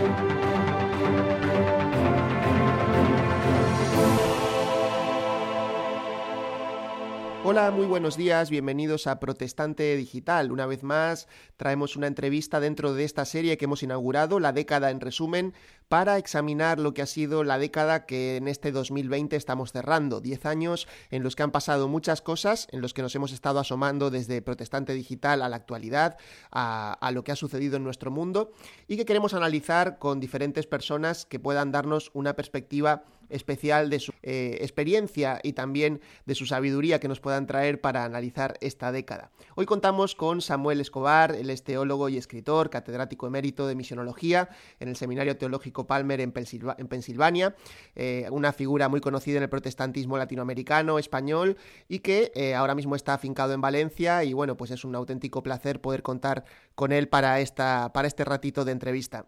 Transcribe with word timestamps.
Hola, 7.46 7.72
muy 7.72 7.86
buenos 7.86 8.16
días, 8.16 8.50
bienvenidos 8.50 9.06
a 9.06 9.20
Protestante 9.20 9.98
Digital. 9.98 10.50
Una 10.50 10.66
vez 10.66 10.82
más 10.82 11.28
traemos 11.58 11.98
una 11.98 12.08
entrevista 12.08 12.62
dentro 12.62 12.94
de 12.94 13.04
esta 13.04 13.26
serie 13.26 13.58
que 13.58 13.66
hemos 13.66 13.84
inaugurado, 13.84 14.40
La 14.40 14.54
década 14.54 14.92
en 14.92 15.02
resumen, 15.02 15.54
para 15.90 16.18
examinar 16.18 16.80
lo 16.80 16.94
que 16.94 17.02
ha 17.02 17.06
sido 17.06 17.44
la 17.44 17.58
década 17.58 18.06
que 18.06 18.38
en 18.38 18.48
este 18.48 18.72
2020 18.72 19.36
estamos 19.36 19.74
cerrando. 19.74 20.22
Diez 20.22 20.46
años 20.46 20.88
en 21.12 21.22
los 21.22 21.36
que 21.36 21.44
han 21.44 21.52
pasado 21.52 21.90
muchas 21.90 22.22
cosas, 22.22 22.70
en 22.72 22.80
los 22.80 22.94
que 22.94 23.02
nos 23.02 23.14
hemos 23.14 23.34
estado 23.34 23.60
asomando 23.60 24.10
desde 24.10 24.42
Protestante 24.42 24.94
Digital 24.94 25.42
a 25.42 25.50
la 25.50 25.58
actualidad, 25.58 26.16
a, 26.50 26.94
a 26.94 27.12
lo 27.12 27.26
que 27.26 27.34
ha 27.34 27.36
sucedido 27.36 27.76
en 27.76 27.84
nuestro 27.84 28.10
mundo 28.10 28.54
y 28.88 28.96
que 28.96 29.04
queremos 29.04 29.34
analizar 29.34 30.00
con 30.00 30.22
diferentes 30.22 30.66
personas 30.66 31.26
que 31.26 31.42
puedan 31.42 31.74
darnos 31.74 32.10
una 32.14 32.38
perspectiva 32.38 33.04
especial 33.34 33.90
de 33.90 34.00
su 34.00 34.14
eh, 34.22 34.58
experiencia 34.62 35.40
y 35.44 35.54
también 35.54 36.02
de 36.26 36.36
su 36.36 36.46
sabiduría 36.46 37.00
que 37.00 37.08
nos 37.08 37.20
puedan 37.20 37.46
traer 37.48 37.82
para 37.82 38.06
analizar 38.06 38.58
esta 38.62 38.92
década. 38.92 39.32
Hoy 39.56 39.66
contamos 39.66 40.16
con 40.16 40.42
Samuel 40.42 40.80
Escobar, 40.80 41.36
el 41.36 41.50
es 41.50 41.64
teólogo 41.64 42.10
y 42.10 42.18
escritor, 42.18 42.70
catedrático 42.70 43.28
emérito 43.28 43.68
de 43.68 43.76
misionología 43.76 44.50
en 44.80 44.88
el 44.88 44.96
Seminario 44.96 45.38
Teológico 45.38 45.88
Palmer 45.88 46.22
en, 46.22 46.32
Pensilvania, 46.32 47.56
eh, 47.96 48.28
una 48.32 48.54
figura 48.54 48.88
muy 48.88 49.02
conocida 49.02 49.38
en 49.38 49.44
el 49.44 49.50
protestantismo 49.50 50.18
latinoamericano, 50.18 51.00
español 51.00 51.58
y 51.88 52.00
que 52.00 52.32
eh, 52.36 52.54
ahora 52.56 52.76
mismo 52.76 52.96
está 52.96 53.14
afincado 53.14 53.54
en 53.54 53.62
Valencia 53.62 54.24
y 54.24 54.34
bueno, 54.34 54.56
pues 54.56 54.72
es 54.72 54.86
un 54.86 54.96
auténtico 54.96 55.44
placer 55.44 55.82
poder 55.82 56.04
contar 56.04 56.46
con 56.76 56.92
él 56.92 57.08
para, 57.08 57.40
esta, 57.40 57.92
para 57.94 58.08
este 58.08 58.24
ratito 58.24 58.64
de 58.64 58.72
entrevista. 58.72 59.28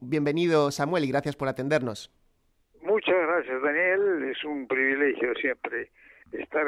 bienvenido 0.00 0.70
Samuel 0.70 1.04
y 1.04 1.08
gracias 1.08 1.36
por 1.36 1.48
atendernos. 1.48 2.10
Muchas 2.86 3.16
gracias, 3.26 3.62
Daniel. 3.62 4.30
Es 4.30 4.44
un 4.44 4.68
privilegio 4.68 5.34
siempre 5.34 5.90
estar 6.30 6.64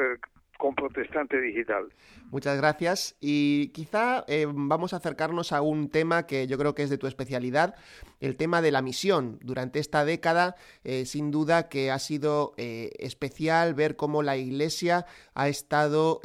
con 0.57 0.75
Protestante 0.75 1.39
Digital. 1.39 1.87
Muchas 2.29 2.57
gracias. 2.57 3.15
Y 3.21 3.69
quizá 3.69 4.25
eh, 4.27 4.45
vamos 4.49 4.93
a 4.93 4.97
acercarnos 4.97 5.53
a 5.53 5.61
un 5.61 5.89
tema 5.89 6.27
que 6.27 6.45
yo 6.47 6.57
creo 6.57 6.75
que 6.75 6.83
es 6.83 6.89
de 6.89 6.97
tu 6.97 7.07
especialidad, 7.07 7.75
el 8.19 8.35
tema 8.35 8.61
de 8.61 8.71
la 8.71 8.81
misión. 8.81 9.39
Durante 9.41 9.79
esta 9.79 10.03
década, 10.03 10.55
eh, 10.83 11.05
sin 11.05 11.31
duda 11.31 11.69
que 11.69 11.89
ha 11.89 11.99
sido 11.99 12.53
eh, 12.57 12.89
especial 12.99 13.73
ver 13.73 13.95
cómo 13.95 14.21
la 14.21 14.35
Iglesia 14.35 15.05
ha 15.35 15.47
estado 15.47 16.19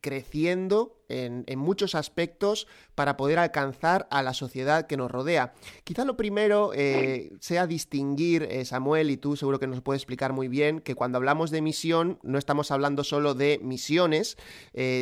creciendo 0.00 1.03
en, 1.08 1.44
muchos 1.58 1.94
aspectos 1.94 2.66
para 2.94 3.16
poder 3.16 3.38
alcanzar 3.38 4.06
a 4.10 4.22
la 4.22 4.34
sociedad 4.34 4.86
que 4.86 4.96
nos 4.96 5.10
rodea. 5.10 5.54
Quizá 5.84 6.04
lo 6.04 6.16
primero 6.16 6.72
sea 7.40 7.66
distinguir, 7.66 8.48
Samuel, 8.64 9.10
y 9.10 9.16
tú 9.16 9.36
seguro 9.36 9.58
que 9.58 9.66
nos 9.66 9.80
puedes 9.80 10.02
explicar 10.02 10.32
muy 10.32 10.48
bien, 10.48 10.80
que 10.80 10.94
cuando 10.94 11.18
hablamos 11.18 11.50
de 11.50 11.62
misión 11.62 12.18
no 12.22 12.38
estamos 12.38 12.70
hablando 12.70 13.04
solo 13.04 13.34
de 13.34 13.60
misiones, 13.62 14.36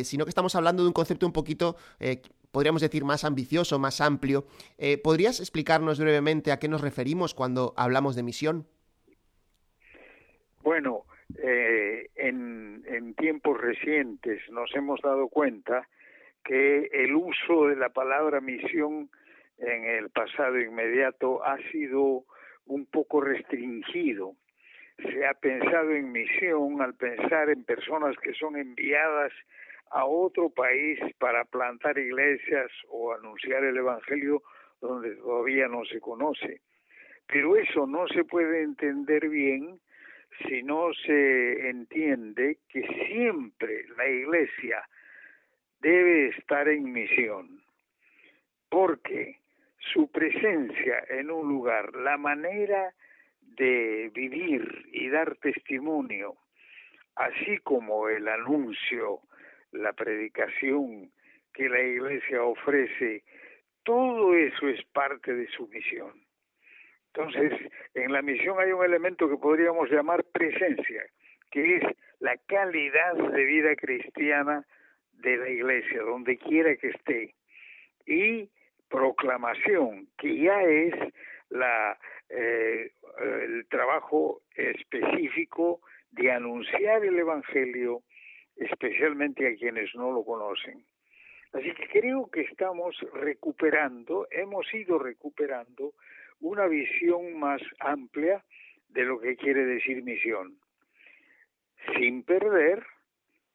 sino 0.03 0.25
que 0.25 0.29
estamos 0.29 0.55
hablando 0.55 0.83
de 0.83 0.87
un 0.87 0.93
concepto 0.93 1.25
un 1.25 1.33
poquito 1.33 1.75
eh, 1.99 2.21
podríamos 2.51 2.81
decir, 2.81 3.03
más 3.03 3.23
ambicioso, 3.23 3.79
más 3.79 3.99
amplio. 3.99 4.45
Eh, 4.77 4.97
¿Podrías 4.97 5.39
explicarnos 5.39 5.99
brevemente 5.99 6.51
a 6.51 6.59
qué 6.59 6.67
nos 6.67 6.81
referimos 6.81 7.33
cuando 7.33 7.73
hablamos 7.77 8.15
de 8.15 8.23
misión? 8.23 8.67
Bueno, 10.61 11.03
eh, 11.41 12.09
en, 12.15 12.83
en, 12.85 13.13
tiempos 13.15 13.59
recientes 13.59 14.41
nos 14.51 14.73
hemos 14.75 15.01
dado 15.01 15.27
cuenta 15.29 15.87
que 16.43 16.89
el 16.91 17.15
uso 17.15 17.67
de 17.67 17.75
la 17.75 17.89
palabra 17.89 18.41
misión 18.41 19.09
en 19.57 19.85
el 19.85 20.09
pasado 20.09 20.59
inmediato 20.59 21.43
ha 21.43 21.57
sido 21.71 22.25
un 22.65 22.85
poco 22.85 23.21
restringido 23.21 24.35
se 24.97 25.25
ha 25.25 25.33
pensado 25.33 25.91
en 25.91 26.11
misión 26.11 26.81
al 26.81 26.95
pensar 26.95 27.49
en 27.49 27.63
personas 27.63 28.15
que 28.17 28.33
son 28.33 28.55
enviadas 28.55 29.31
a 29.89 30.05
otro 30.05 30.49
país 30.49 30.99
para 31.19 31.45
plantar 31.45 31.97
iglesias 31.97 32.71
o 32.89 33.13
anunciar 33.13 33.63
el 33.63 33.77
Evangelio 33.77 34.41
donde 34.81 35.15
todavía 35.15 35.67
no 35.67 35.85
se 35.85 35.99
conoce. 35.99 36.61
Pero 37.27 37.55
eso 37.55 37.87
no 37.87 38.07
se 38.07 38.23
puede 38.23 38.63
entender 38.63 39.29
bien 39.29 39.79
si 40.47 40.63
no 40.63 40.93
se 40.93 41.69
entiende 41.69 42.57
que 42.69 42.81
siempre 43.07 43.85
la 43.97 44.07
iglesia 44.07 44.87
debe 45.79 46.29
estar 46.29 46.67
en 46.67 46.91
misión, 46.91 47.61
porque 48.69 49.39
su 49.77 50.09
presencia 50.11 51.03
en 51.09 51.29
un 51.29 51.47
lugar, 51.47 51.95
la 51.95 52.17
manera 52.17 52.93
de 53.41 54.09
vivir 54.13 54.85
y 54.91 55.09
dar 55.09 55.35
testimonio, 55.35 56.35
así 57.15 57.57
como 57.59 58.07
el 58.09 58.27
anuncio, 58.27 59.19
la 59.71 59.93
predicación 59.93 61.11
que 61.53 61.69
la 61.69 61.81
iglesia 61.81 62.43
ofrece, 62.43 63.23
todo 63.83 64.33
eso 64.33 64.67
es 64.69 64.83
parte 64.85 65.33
de 65.33 65.47
su 65.49 65.67
misión. 65.67 66.22
Entonces, 67.15 67.53
en 67.93 68.11
la 68.11 68.21
misión 68.21 68.59
hay 68.59 68.71
un 68.71 68.83
elemento 68.83 69.29
que 69.29 69.37
podríamos 69.37 69.89
llamar 69.91 70.23
presencia, 70.23 71.03
que 71.51 71.77
es 71.77 71.83
la 72.19 72.35
calidad 72.47 73.13
de 73.13 73.43
vida 73.45 73.75
cristiana 73.75 74.65
de 75.11 75.37
la 75.37 75.49
iglesia, 75.49 76.01
donde 76.01 76.37
quiera 76.37 76.75
que 76.75 76.89
esté, 76.89 77.35
y 78.07 78.49
proclamación, 78.89 80.07
que 80.17 80.37
ya 80.37 80.63
es 80.63 80.93
la 81.49 81.97
eh, 82.29 82.91
el 83.21 83.67
trabajo 83.67 84.41
específico 84.55 85.81
de 86.11 86.31
anunciar 86.31 87.05
el 87.05 87.19
Evangelio, 87.19 88.01
especialmente 88.55 89.47
a 89.47 89.55
quienes 89.55 89.93
no 89.93 90.11
lo 90.11 90.23
conocen. 90.23 90.83
Así 91.53 91.71
que 91.73 91.87
creo 91.87 92.29
que 92.31 92.41
estamos 92.41 92.95
recuperando, 93.13 94.27
hemos 94.31 94.71
ido 94.73 94.97
recuperando 94.97 95.93
una 96.43 96.67
visión 96.67 97.39
más 97.39 97.61
amplia 97.79 98.43
de 98.89 99.05
lo 99.05 99.19
que 99.19 99.37
quiere 99.37 99.65
decir 99.65 100.03
misión, 100.03 100.57
sin 101.97 102.23
perder 102.23 102.85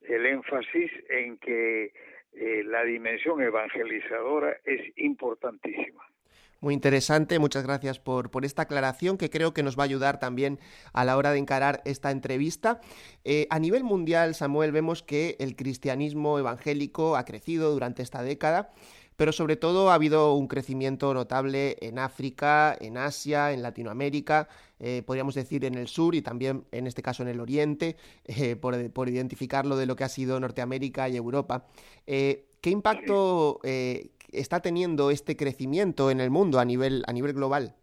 el 0.00 0.24
énfasis 0.24 0.90
en 1.10 1.36
que 1.36 1.92
eh, 2.32 2.62
la 2.64 2.84
dimensión 2.84 3.42
evangelizadora 3.42 4.56
es 4.64 4.80
importantísima. 4.96 6.07
Muy 6.60 6.74
interesante, 6.74 7.38
muchas 7.38 7.62
gracias 7.62 8.00
por, 8.00 8.32
por, 8.32 8.44
esta 8.44 8.62
aclaración 8.62 9.16
que 9.16 9.30
creo 9.30 9.54
que 9.54 9.62
nos 9.62 9.78
va 9.78 9.82
a 9.82 9.84
ayudar 9.84 10.18
también 10.18 10.58
a 10.92 11.04
la 11.04 11.16
hora 11.16 11.30
de 11.30 11.38
encarar 11.38 11.82
esta 11.84 12.10
entrevista. 12.10 12.80
Eh, 13.24 13.46
a 13.50 13.60
nivel 13.60 13.84
mundial, 13.84 14.34
Samuel, 14.34 14.72
vemos 14.72 15.04
que 15.04 15.36
el 15.38 15.54
cristianismo 15.54 16.36
evangélico 16.36 17.16
ha 17.16 17.24
crecido 17.24 17.70
durante 17.70 18.02
esta 18.02 18.24
década, 18.24 18.72
pero 19.16 19.30
sobre 19.30 19.54
todo 19.54 19.92
ha 19.92 19.94
habido 19.94 20.34
un 20.34 20.48
crecimiento 20.48 21.14
notable 21.14 21.76
en 21.80 22.00
África, 22.00 22.76
en 22.80 22.96
Asia, 22.96 23.52
en 23.52 23.62
Latinoamérica, 23.62 24.48
eh, 24.80 25.04
podríamos 25.06 25.36
decir 25.36 25.64
en 25.64 25.76
el 25.76 25.86
sur 25.86 26.16
y 26.16 26.22
también 26.22 26.64
en 26.72 26.88
este 26.88 27.02
caso 27.02 27.22
en 27.22 27.28
el 27.28 27.38
oriente, 27.38 27.96
eh, 28.24 28.56
por, 28.56 28.90
por, 28.90 29.08
identificar 29.08 29.64
lo 29.64 29.76
de 29.76 29.86
lo 29.86 29.94
que 29.94 30.02
ha 30.02 30.08
sido 30.08 30.40
Norteamérica 30.40 31.08
y 31.08 31.16
Europa. 31.16 31.66
¿Qué 32.04 32.70
impacto 32.70 33.60
está 34.32 34.60
teniendo 34.60 35.10
este 35.10 35.36
crecimiento 35.36 36.10
en 36.10 36.20
el 36.20 36.30
mundo 36.30 36.58
a 36.58 36.64
nivel, 36.64 37.02
a 37.06 37.12
nivel 37.12 37.32
global? 37.32 37.74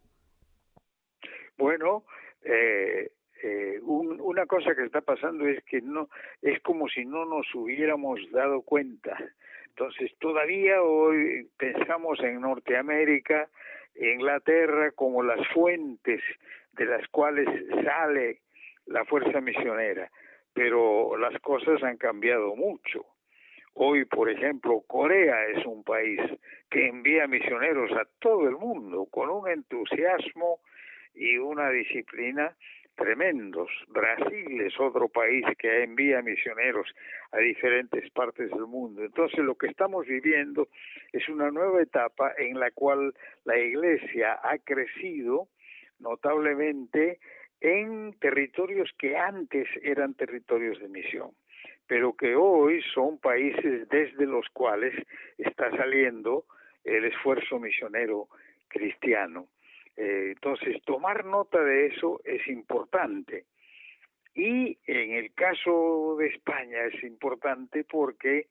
Bueno, 1.58 2.06
eh, 2.44 3.12
eh, 3.44 3.80
una 3.82 4.46
cosa 4.46 4.76
que 4.76 4.84
está 4.84 5.02
pasando 5.02 5.48
es 5.48 5.64
que 5.66 5.82
no 5.82 6.10
es 6.42 6.62
como 6.62 6.88
si 6.90 7.06
no 7.06 7.26
nos 7.26 7.46
hubiéramos 7.54 8.20
dado 8.32 8.62
cuenta. 8.62 9.18
Entonces 9.68 10.12
todavía 10.20 10.82
hoy 10.82 11.50
pensamos 11.58 12.20
en 12.22 12.42
Norteamérica, 12.42 13.50
Inglaterra 13.96 14.92
como 14.92 15.24
las 15.24 15.46
fuentes 15.50 16.22
de 16.74 16.86
las 16.86 17.08
cuales 17.10 17.48
sale 17.84 18.42
la 18.86 19.06
fuerza 19.06 19.42
misionera, 19.42 20.10
pero 20.54 21.18
las 21.18 21.40
cosas 21.42 21.82
han 21.84 21.98
cambiado 21.98 22.56
mucho. 22.56 23.06
Hoy, 23.78 24.06
por 24.06 24.30
ejemplo, 24.30 24.84
Corea 24.88 25.48
es 25.48 25.66
un 25.66 25.84
país 25.84 26.20
que 26.70 26.88
envía 26.88 27.28
misioneros 27.28 27.92
a 27.92 28.06
todo 28.20 28.48
el 28.48 28.56
mundo 28.56 29.06
con 29.12 29.30
un 29.30 29.50
entusiasmo 29.50 30.62
y 31.14 31.38
una 31.38 31.70
disciplina 31.72 32.56
tremendos. 32.96 33.70
Brasil 33.90 34.62
es 34.62 34.80
otro 34.80 35.10
país 35.10 35.46
que 35.60 35.84
envía 35.84 36.22
misioneros 36.22 36.88
a 37.34 37.40
diferentes 37.40 38.10
partes 38.12 38.50
del 38.50 38.66
mundo. 38.66 39.04
Entonces 39.04 39.40
lo 39.40 39.56
que 39.56 39.68
estamos 39.68 40.08
viviendo 40.08 40.70
es 41.12 41.28
una 41.28 41.52
nueva 41.52 41.82
etapa 41.82 42.32
en 42.38 42.58
la 42.58 42.72
cual 42.72 43.14
la 43.44 43.58
Iglesia 43.58 44.40
ha 44.42 44.58
crecido 44.58 45.50
notablemente 46.00 47.20
en 47.60 48.14
territorios 48.20 48.90
que 48.98 49.18
antes 49.18 49.68
eran 49.82 50.14
territorios 50.14 50.80
de 50.80 50.88
misión. 50.88 51.32
Pero 51.88 52.14
que 52.14 52.36
hoy 52.36 52.82
son 52.94 53.20
países 53.20 53.88
desde 53.90 54.26
los 54.26 54.48
cuales 54.50 54.94
está 55.38 55.70
saliendo 55.72 56.46
el 56.84 57.06
esfuerzo 57.06 57.60
misionero 57.60 58.28
cristiano. 58.68 59.48
Eh, 59.98 60.34
entonces, 60.36 60.82
tomar 60.84 61.26
nota 61.26 61.64
de 61.64 61.88
eso 61.88 62.22
es 62.26 62.48
importante. 62.48 63.46
Y 64.34 64.78
en 64.86 65.12
el 65.12 65.34
caso 65.34 66.18
de 66.20 66.28
España 66.28 66.84
es 66.92 67.04
importante 67.04 67.86
porque 67.86 68.48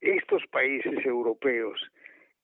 estos 0.00 0.46
países 0.46 1.04
europeos 1.04 1.78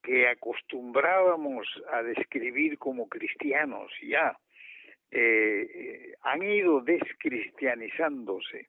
que 0.03 0.29
acostumbrábamos 0.29 1.67
a 1.91 2.03
describir 2.03 2.79
como 2.79 3.09
cristianos 3.09 3.91
ya, 4.03 4.39
eh, 5.11 6.15
han 6.23 6.43
ido 6.43 6.81
descristianizándose. 6.81 8.69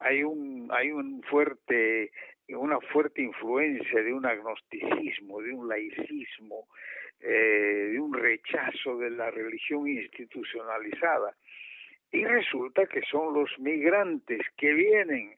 Hay 0.00 0.22
un, 0.22 0.68
hay 0.72 0.90
un 0.90 1.22
fuerte, 1.22 2.12
una 2.48 2.80
fuerte 2.80 3.22
influencia 3.22 4.02
de 4.02 4.12
un 4.12 4.26
agnosticismo, 4.26 5.40
de 5.40 5.52
un 5.52 5.68
laicismo, 5.68 6.68
eh, 7.20 7.90
de 7.92 8.00
un 8.00 8.14
rechazo 8.14 8.98
de 8.98 9.10
la 9.10 9.30
religión 9.30 9.88
institucionalizada. 9.88 11.34
Y 12.10 12.24
resulta 12.24 12.86
que 12.86 13.02
son 13.02 13.34
los 13.34 13.58
migrantes 13.58 14.40
que 14.56 14.72
vienen 14.72 15.36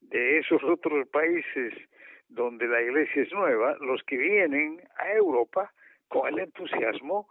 de 0.00 0.38
esos 0.38 0.62
otros 0.62 1.08
países 1.08 1.72
donde 2.28 2.66
la 2.68 2.82
iglesia 2.82 3.22
es 3.22 3.32
nueva, 3.32 3.76
los 3.80 4.02
que 4.04 4.16
vienen 4.16 4.80
a 4.98 5.12
Europa 5.12 5.72
con 6.08 6.28
el 6.28 6.40
entusiasmo 6.40 7.28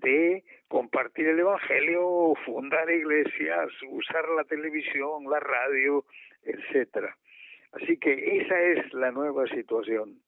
de 0.00 0.44
compartir 0.68 1.28
el 1.28 1.40
Evangelio, 1.40 2.34
fundar 2.44 2.90
iglesias, 2.90 3.68
usar 3.88 4.28
la 4.30 4.44
televisión, 4.44 5.24
la 5.30 5.40
radio, 5.40 6.04
etcétera. 6.44 7.16
Así 7.72 7.98
que 7.98 8.38
esa 8.40 8.60
es 8.60 8.92
la 8.94 9.10
nueva 9.10 9.46
situación. 9.48 10.20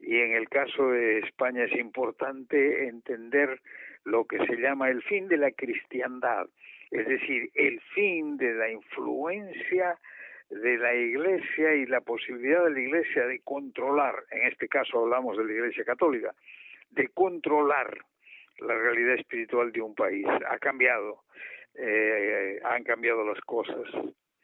Y 0.00 0.18
en 0.18 0.32
el 0.32 0.48
caso 0.48 0.90
de 0.90 1.20
España 1.20 1.64
es 1.64 1.72
importante 1.72 2.88
entender 2.88 3.60
lo 4.04 4.26
que 4.26 4.38
se 4.46 4.56
llama 4.56 4.90
el 4.90 5.02
fin 5.02 5.28
de 5.28 5.38
la 5.38 5.50
cristiandad, 5.52 6.46
es 6.90 7.06
decir, 7.08 7.50
el 7.54 7.80
fin 7.94 8.36
de 8.36 8.52
la 8.54 8.70
influencia 8.70 9.98
de 10.50 10.76
la 10.76 10.94
Iglesia 10.94 11.74
y 11.74 11.86
la 11.86 12.02
posibilidad 12.02 12.64
de 12.64 12.70
la 12.70 12.80
Iglesia 12.80 13.26
de 13.26 13.40
controlar, 13.40 14.24
en 14.30 14.46
este 14.46 14.68
caso 14.68 15.00
hablamos 15.00 15.38
de 15.38 15.44
la 15.44 15.52
Iglesia 15.52 15.84
Católica, 15.84 16.34
de 16.90 17.08
controlar 17.08 18.04
la 18.58 18.74
realidad 18.74 19.14
espiritual 19.14 19.72
de 19.72 19.80
un 19.80 19.94
país. 19.94 20.26
Ha 20.48 20.58
cambiado, 20.58 21.22
eh, 21.74 22.60
han 22.64 22.84
cambiado 22.84 23.24
las 23.24 23.40
cosas. 23.42 23.86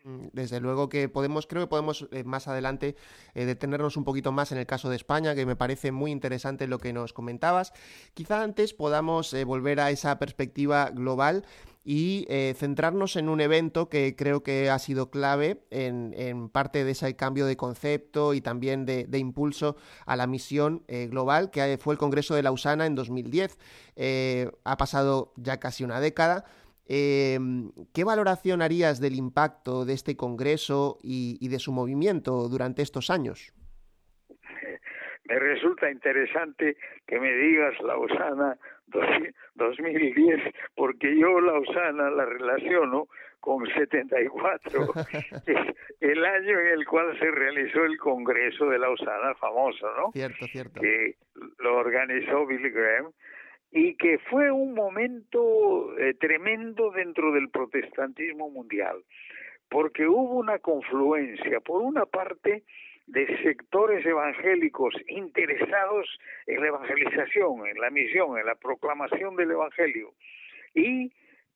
Mm, 0.04 0.28
desde 0.32 0.60
luego 0.60 0.88
que 0.88 1.08
podemos, 1.10 1.46
creo 1.46 1.62
que 1.62 1.66
podemos 1.66 2.08
eh, 2.10 2.24
más 2.24 2.48
adelante 2.48 2.96
eh, 3.34 3.44
detenernos 3.44 3.98
un 3.98 4.04
poquito 4.04 4.32
más 4.32 4.50
en 4.50 4.58
el 4.58 4.66
caso 4.66 4.88
de 4.88 4.96
España, 4.96 5.34
que 5.34 5.44
me 5.44 5.56
parece 5.56 5.92
muy 5.92 6.10
interesante 6.10 6.66
lo 6.66 6.78
que 6.78 6.92
nos 6.92 7.12
comentabas. 7.12 7.72
Quizá 8.14 8.42
antes 8.42 8.72
podamos 8.72 9.34
volver 9.44 9.80
a 9.80 9.90
esa 9.90 10.18
perspectiva 10.18 10.90
global 10.90 11.44
y 11.82 12.26
centrarnos 12.56 13.16
en 13.16 13.28
un 13.28 13.40
evento 13.40 13.88
que 13.88 14.14
creo 14.14 14.42
que 14.42 14.68
ha 14.68 14.78
sido 14.78 15.10
clave 15.10 15.64
en, 15.70 16.50
parte 16.50 16.84
de 16.84 16.90
ese 16.90 17.16
cambio 17.16 17.46
de 17.46 17.56
concepto 17.56 18.34
y 18.34 18.42
también 18.42 18.84
de, 18.84 19.08
impulso 19.18 19.76
a 20.04 20.16
la 20.16 20.26
misión 20.26 20.84
global, 21.08 21.50
que 21.50 21.78
fue 21.80 21.94
el 21.94 21.98
Congreso 21.98 22.34
de 22.34 22.42
Lausana 22.42 22.86
en 22.86 22.94
2010. 22.94 23.58
ha 24.64 24.76
pasado 24.76 25.32
ya 25.36 25.58
casi 25.58 25.84
una 25.84 26.00
década. 26.00 26.44
Eh, 26.92 27.38
¿Qué 27.94 28.02
valoración 28.02 28.62
harías 28.62 29.00
del 29.00 29.14
impacto 29.14 29.84
de 29.84 29.92
este 29.92 30.16
Congreso 30.16 30.98
y, 31.04 31.48
de 31.48 31.60
su 31.60 31.70
movimiento 31.70 32.48
durante 32.48 32.82
estos 32.82 33.10
años? 33.10 33.54
Me 35.22 35.38
resulta 35.38 35.88
interesante 35.88 36.76
que 37.06 37.20
me 37.20 37.32
digas 37.32 37.80
Lausana 37.80 38.58
2010, 39.54 40.52
porque 40.74 41.16
yo 41.16 41.40
Lausana 41.40 42.10
la 42.10 42.24
relaciono 42.24 43.06
con 43.38 43.64
74, 43.68 44.92
es 45.46 45.74
el 46.00 46.24
año 46.24 46.58
en 46.58 46.66
el 46.66 46.84
cual 46.86 47.16
se 47.20 47.30
realizó 47.30 47.84
el 47.84 47.98
Congreso 47.98 48.66
de 48.66 48.80
Lausana, 48.80 49.36
famoso, 49.36 49.86
¿no? 49.96 50.10
Cierto, 50.10 50.44
cierto. 50.46 50.80
Que 50.80 51.14
lo 51.58 51.76
organizó 51.76 52.46
Billy 52.46 52.70
Graham 52.70 53.12
y 53.72 53.94
que 53.96 54.18
fue 54.18 54.50
un 54.50 54.74
momento 54.74 55.96
eh, 55.98 56.14
tremendo 56.14 56.90
dentro 56.90 57.32
del 57.32 57.50
protestantismo 57.50 58.50
mundial, 58.50 59.04
porque 59.68 60.06
hubo 60.06 60.38
una 60.38 60.58
confluencia, 60.58 61.60
por 61.60 61.82
una 61.82 62.06
parte, 62.06 62.64
de 63.06 63.26
sectores 63.42 64.06
evangélicos 64.06 64.94
interesados 65.08 66.06
en 66.46 66.60
la 66.60 66.68
evangelización, 66.68 67.66
en 67.66 67.80
la 67.80 67.90
misión, 67.90 68.38
en 68.38 68.46
la 68.46 68.54
proclamación 68.54 69.34
del 69.34 69.50
Evangelio, 69.50 70.14
y 70.74 71.12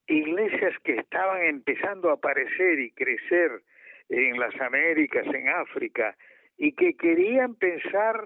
iglesias 0.08 0.74
que 0.82 0.96
estaban 0.96 1.42
empezando 1.42 2.10
a 2.10 2.14
aparecer 2.14 2.80
y 2.80 2.90
crecer 2.90 3.62
en 4.08 4.38
las 4.38 4.58
Américas, 4.60 5.26
en 5.32 5.48
África, 5.48 6.16
y 6.58 6.72
que 6.72 6.96
querían 6.96 7.54
pensar 7.54 8.20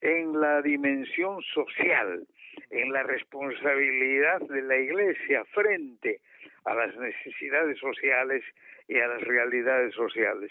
en 0.00 0.38
la 0.40 0.60
dimensión 0.60 1.40
social, 1.42 2.26
en 2.74 2.92
la 2.92 3.04
responsabilidad 3.04 4.40
de 4.40 4.62
la 4.62 4.76
Iglesia 4.76 5.44
frente 5.52 6.20
a 6.64 6.74
las 6.74 6.96
necesidades 6.96 7.78
sociales 7.78 8.42
y 8.88 8.98
a 8.98 9.06
las 9.06 9.22
realidades 9.22 9.94
sociales. 9.94 10.50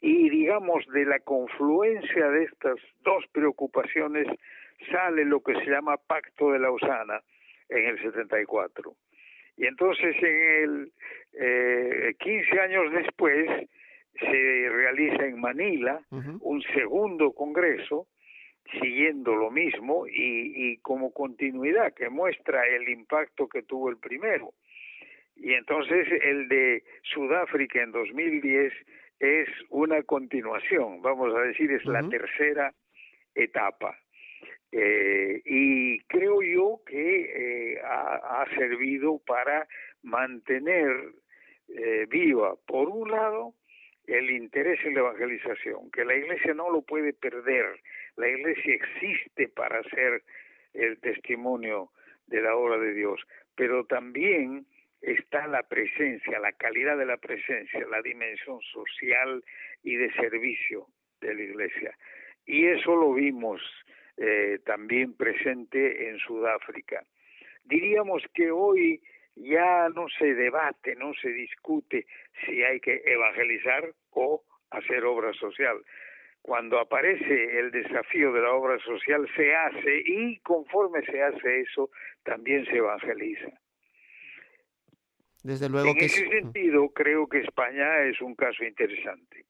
Y 0.00 0.30
digamos, 0.30 0.86
de 0.88 1.04
la 1.04 1.18
confluencia 1.20 2.28
de 2.30 2.44
estas 2.44 2.76
dos 3.02 3.24
preocupaciones 3.32 4.26
sale 4.92 5.24
lo 5.24 5.40
que 5.40 5.54
se 5.54 5.66
llama 5.66 5.96
Pacto 5.96 6.52
de 6.52 6.60
Lausana 6.60 7.20
en 7.68 7.84
el 7.86 8.00
74. 8.00 8.94
Y 9.56 9.66
entonces 9.66 10.14
en 10.22 10.92
el 11.32 12.14
15 12.18 12.54
eh, 12.54 12.60
años 12.60 12.92
después 12.92 13.68
se 14.20 14.68
realiza 14.70 15.26
en 15.26 15.40
Manila 15.40 16.00
un 16.40 16.62
segundo 16.74 17.32
congreso 17.32 18.06
siguiendo 18.72 19.34
lo 19.34 19.50
mismo 19.50 20.06
y, 20.06 20.78
como 20.78 21.12
continuidad 21.12 21.94
que 21.94 22.08
muestra 22.08 22.66
el 22.66 22.88
impacto 22.88 23.48
que 23.48 23.62
tuvo 23.62 23.90
el 23.90 23.98
primero. 23.98 24.52
Y 25.36 25.52
entonces 25.52 26.08
el 26.22 26.48
de 26.48 26.82
Sudáfrica 27.02 27.82
en 27.82 27.92
2010 27.92 28.72
es 29.20 29.48
una 29.70 30.02
continuación, 30.02 31.02
vamos 31.02 31.34
a 31.34 31.40
decir, 31.40 31.70
es 31.72 31.84
la 31.84 32.06
tercera 32.08 32.72
etapa. 33.34 33.98
Eh, 34.72 35.42
y 35.44 36.00
creo 36.00 36.42
yo 36.42 36.80
que 36.86 37.74
eh, 37.74 37.80
ha, 37.82 38.44
servido 38.56 39.20
para 39.26 39.66
mantener 40.02 41.12
eh, 41.68 42.06
viva, 42.08 42.56
por 42.66 42.88
un 42.88 43.10
lado, 43.10 43.54
el 44.06 44.30
interés 44.30 44.78
en 44.84 44.94
la 44.94 45.00
evangelización, 45.00 45.90
que 45.90 46.04
la 46.04 46.14
iglesia 46.14 46.54
no 46.54 46.70
lo 46.70 46.82
puede 46.82 47.12
perder, 47.12 47.80
la 48.16 48.28
iglesia 48.28 48.74
existe 48.74 49.48
para 49.48 49.82
ser 49.84 50.22
el 50.74 50.98
testimonio 51.00 51.90
de 52.26 52.40
la 52.40 52.56
obra 52.56 52.78
de 52.78 52.92
Dios, 52.94 53.20
pero 53.54 53.84
también 53.84 54.66
está 55.00 55.46
la 55.46 55.62
presencia, 55.62 56.38
la 56.40 56.52
calidad 56.52 56.96
de 56.98 57.06
la 57.06 57.16
presencia, 57.18 57.86
la 57.90 58.02
dimensión 58.02 58.60
social 58.72 59.44
y 59.82 59.96
de 59.96 60.12
servicio 60.14 60.86
de 61.20 61.34
la 61.34 61.42
iglesia. 61.42 61.96
Y 62.44 62.66
eso 62.66 62.94
lo 62.96 63.12
vimos 63.14 63.60
eh, 64.16 64.58
también 64.64 65.14
presente 65.14 66.08
en 66.08 66.18
Sudáfrica. 66.18 67.04
Diríamos 67.64 68.22
que 68.34 68.50
hoy 68.50 69.00
ya 69.34 69.88
no 69.90 70.06
se 70.08 70.34
debate, 70.34 70.94
no 70.96 71.12
se 71.14 71.28
discute 71.28 72.06
si 72.44 72.62
hay 72.62 72.80
que 72.80 73.02
evangelizar 73.04 73.92
o 74.10 74.42
hacer 74.70 75.04
obra 75.04 75.32
social 75.34 75.82
cuando 76.46 76.78
aparece 76.78 77.58
el 77.58 77.72
desafío 77.72 78.32
de 78.32 78.40
la 78.40 78.52
obra 78.52 78.78
social 78.78 79.28
se 79.34 79.52
hace 79.52 80.02
y 80.06 80.38
conforme 80.38 81.04
se 81.04 81.20
hace 81.20 81.60
eso 81.62 81.90
también 82.22 82.64
se 82.66 82.76
evangeliza. 82.76 83.48
Desde 85.42 85.68
luego 85.68 85.90
en 85.90 85.98
ese 85.98 86.28
sentido 86.28 86.88
creo 86.90 87.28
que 87.28 87.40
España 87.40 88.04
es 88.04 88.20
un 88.20 88.36
caso 88.36 88.62
interesante. 88.62 89.44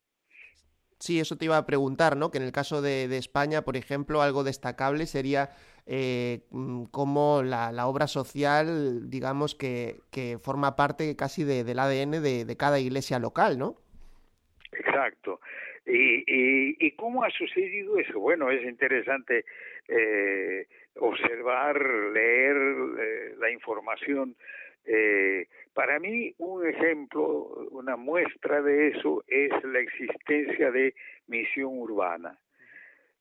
Sí, 0.98 1.20
eso 1.20 1.36
te 1.36 1.44
iba 1.44 1.58
a 1.58 1.66
preguntar, 1.66 2.16
¿no? 2.16 2.30
Que 2.30 2.38
en 2.38 2.44
el 2.44 2.52
caso 2.52 2.80
de, 2.80 3.04
España, 3.18 3.60
por 3.60 3.76
ejemplo, 3.76 4.22
algo 4.22 4.42
destacable 4.42 5.04
sería 5.04 5.50
eh, 5.84 6.46
mm, 6.50 6.84
cómo 6.84 7.42
la, 7.42 7.86
obra 7.86 8.06
social, 8.06 9.10
digamos, 9.10 9.54
que, 9.54 10.00
que 10.10 10.38
forma 10.38 10.74
parte 10.76 11.14
casi 11.14 11.44
del 11.44 11.78
ADN 11.78 12.22
de, 12.22 12.46
de 12.46 12.56
cada 12.56 12.80
iglesia 12.80 13.18
local, 13.18 13.58
¿no? 13.58 13.76
Exacto. 14.72 15.35
¿Y, 15.86 16.84
y, 16.84 16.90
cómo 16.92 17.22
ha 17.22 17.30
sucedido 17.30 17.98
eso? 17.98 18.18
Bueno, 18.18 18.50
es 18.50 18.64
interesante 18.64 19.44
eh, 19.86 20.66
observar, 20.96 21.80
leer 22.12 22.56
eh, 22.98 23.34
la 23.38 23.50
información, 23.50 24.34
eh, 24.86 25.48
Para 25.74 25.98
mí 25.98 26.32
un 26.38 26.66
ejemplo, 26.66 27.26
una 27.70 27.96
muestra 27.96 28.62
de 28.62 28.88
eso 28.88 29.24
es 29.26 29.52
la 29.64 29.80
existencia 29.80 30.70
de 30.70 30.94
misión 31.26 31.78
urbana. 31.78 32.38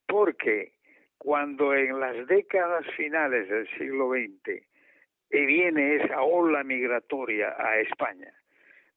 Porque 0.07 0.71
cuando 1.17 1.73
en 1.73 1.99
las 1.99 2.27
décadas 2.27 2.85
finales 2.95 3.49
del 3.49 3.67
siglo 3.77 4.11
XX 4.11 4.61
eh, 5.31 5.45
viene 5.45 5.95
esa 5.95 6.21
ola 6.21 6.63
migratoria 6.63 7.55
a 7.57 7.79
España, 7.79 8.31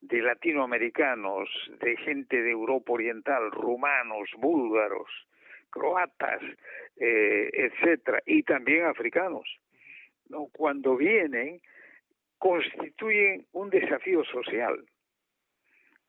de 0.01 0.23
latinoamericanos, 0.23 1.49
de 1.81 1.97
gente 1.97 2.43
de 2.43 2.51
Europa 2.51 2.93
Oriental, 2.93 3.51
rumanos, 3.51 4.31
búlgaros, 4.39 5.11
croatas, 5.71 6.41
eh, 6.97 7.51
etcétera, 7.53 8.23
y 8.27 8.43
también 8.43 8.87
africanos. 8.87 9.49
¿no? 10.29 10.47
Cuando 10.53 10.97
vienen, 10.97 11.61
constituyen 12.39 13.47
un 13.53 13.71
desafío 13.71 14.25
social. 14.25 14.85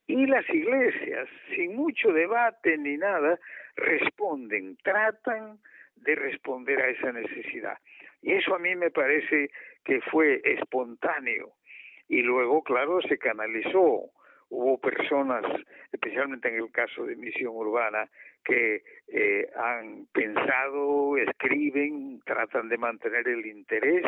Y 0.06 0.26
las 0.26 0.48
iglesias, 0.50 1.28
sin 1.54 1.76
mucho 1.76 2.12
debate 2.12 2.76
ni 2.78 2.96
nada, 2.96 3.38
responden, 3.76 4.76
tratan 4.82 5.58
de 5.96 6.14
responder 6.14 6.80
a 6.80 6.88
esa 6.88 7.12
necesidad. 7.12 7.78
Y 8.22 8.32
eso 8.32 8.54
a 8.54 8.58
mí 8.58 8.74
me 8.74 8.90
parece 8.90 9.50
que 9.84 10.00
fue 10.02 10.40
espontáneo. 10.44 11.52
Y 12.10 12.22
luego, 12.22 12.64
claro, 12.64 13.00
se 13.02 13.18
canalizó. 13.18 14.10
Hubo 14.48 14.78
personas, 14.80 15.44
especialmente 15.92 16.48
en 16.48 16.56
el 16.56 16.72
caso 16.72 17.06
de 17.06 17.14
Misión 17.14 17.54
Urbana, 17.54 18.08
que 18.44 18.82
eh, 19.06 19.48
han 19.56 20.06
pensado, 20.12 21.16
escriben, 21.16 22.20
tratan 22.26 22.68
de 22.68 22.78
mantener 22.78 23.28
el 23.28 23.46
interés, 23.46 24.04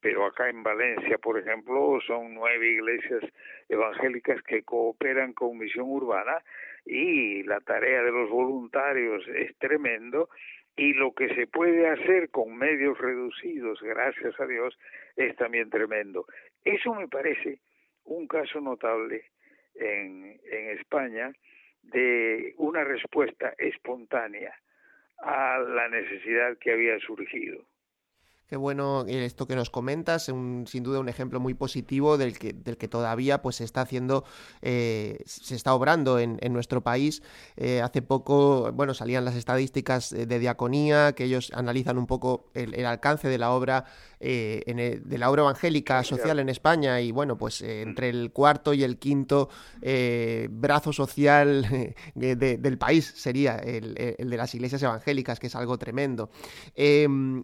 pero 0.00 0.24
acá 0.24 0.48
en 0.50 0.62
Valencia, 0.62 1.18
por 1.18 1.36
ejemplo, 1.36 1.98
son 2.06 2.32
nueve 2.32 2.74
iglesias 2.74 3.24
evangélicas 3.68 4.40
que 4.42 4.62
cooperan 4.62 5.32
con 5.32 5.58
Misión 5.58 5.90
Urbana 5.90 6.36
y 6.86 7.42
la 7.42 7.58
tarea 7.58 8.04
de 8.04 8.12
los 8.12 8.30
voluntarios 8.30 9.26
es 9.34 9.56
tremendo 9.58 10.28
y 10.76 10.94
lo 10.94 11.12
que 11.12 11.34
se 11.34 11.46
puede 11.46 11.88
hacer 11.88 12.30
con 12.30 12.56
medios 12.56 12.98
reducidos, 12.98 13.80
gracias 13.82 14.38
a 14.40 14.46
Dios, 14.46 14.78
es 15.16 15.36
también 15.36 15.68
tremendo. 15.70 16.26
Eso 16.64 16.94
me 16.94 17.08
parece 17.08 17.60
un 18.04 18.26
caso 18.26 18.60
notable 18.60 19.24
en, 19.74 20.40
España 20.78 21.32
de 21.82 22.54
una 22.58 22.84
respuesta 22.84 23.54
espontánea 23.58 24.54
a 25.18 25.58
la 25.58 25.88
necesidad 25.88 26.56
que 26.58 26.72
había 26.72 26.98
surgido. 27.00 27.64
Qué 28.52 28.56
bueno 28.58 29.06
esto 29.06 29.46
que 29.46 29.56
nos 29.56 29.70
comentas, 29.70 30.24
sin 30.24 30.82
duda 30.82 31.00
un 31.00 31.08
ejemplo 31.08 31.40
muy 31.40 31.54
positivo 31.54 32.18
del 32.18 32.38
que, 32.38 32.52
del 32.52 32.76
que 32.76 32.86
todavía 32.86 33.40
pues, 33.40 33.56
se 33.56 33.64
está 33.64 33.80
haciendo, 33.80 34.24
eh, 34.60 35.22
se 35.24 35.54
está 35.54 35.72
obrando 35.72 36.18
en, 36.18 36.38
nuestro 36.52 36.82
país. 36.82 37.22
Eh, 37.56 37.80
hace 37.80 38.02
poco, 38.02 38.70
bueno, 38.72 38.92
salían 38.92 39.24
las 39.24 39.36
estadísticas 39.36 40.10
de 40.10 40.38
diaconía, 40.38 41.14
que 41.14 41.24
ellos 41.24 41.50
analizan 41.54 41.96
un 41.96 42.06
poco 42.06 42.50
el, 42.52 42.84
alcance 42.84 43.28
de 43.28 43.38
la 43.38 43.52
obra, 43.52 43.86
eh, 44.22 45.00
de 45.04 45.18
la 45.18 45.30
obra 45.30 45.42
evangélica 45.42 46.02
social 46.04 46.38
en 46.38 46.48
España, 46.48 47.00
y 47.00 47.10
bueno, 47.10 47.36
pues 47.36 47.60
entre 47.62 48.08
el 48.08 48.30
cuarto 48.32 48.74
y 48.74 48.84
el 48.84 48.98
quinto 48.98 49.48
brazo 50.50 50.92
social 50.92 51.94
del 52.14 52.78
país 52.78 53.12
sería 53.16 53.56
el, 53.56 53.94
el, 54.18 54.30
de 54.30 54.36
las 54.36 54.54
iglesias 54.54 54.82
evangélicas, 54.82 55.40
que 55.40 55.48
es 55.48 55.56
algo 55.56 55.78
tremendo. 55.78 56.30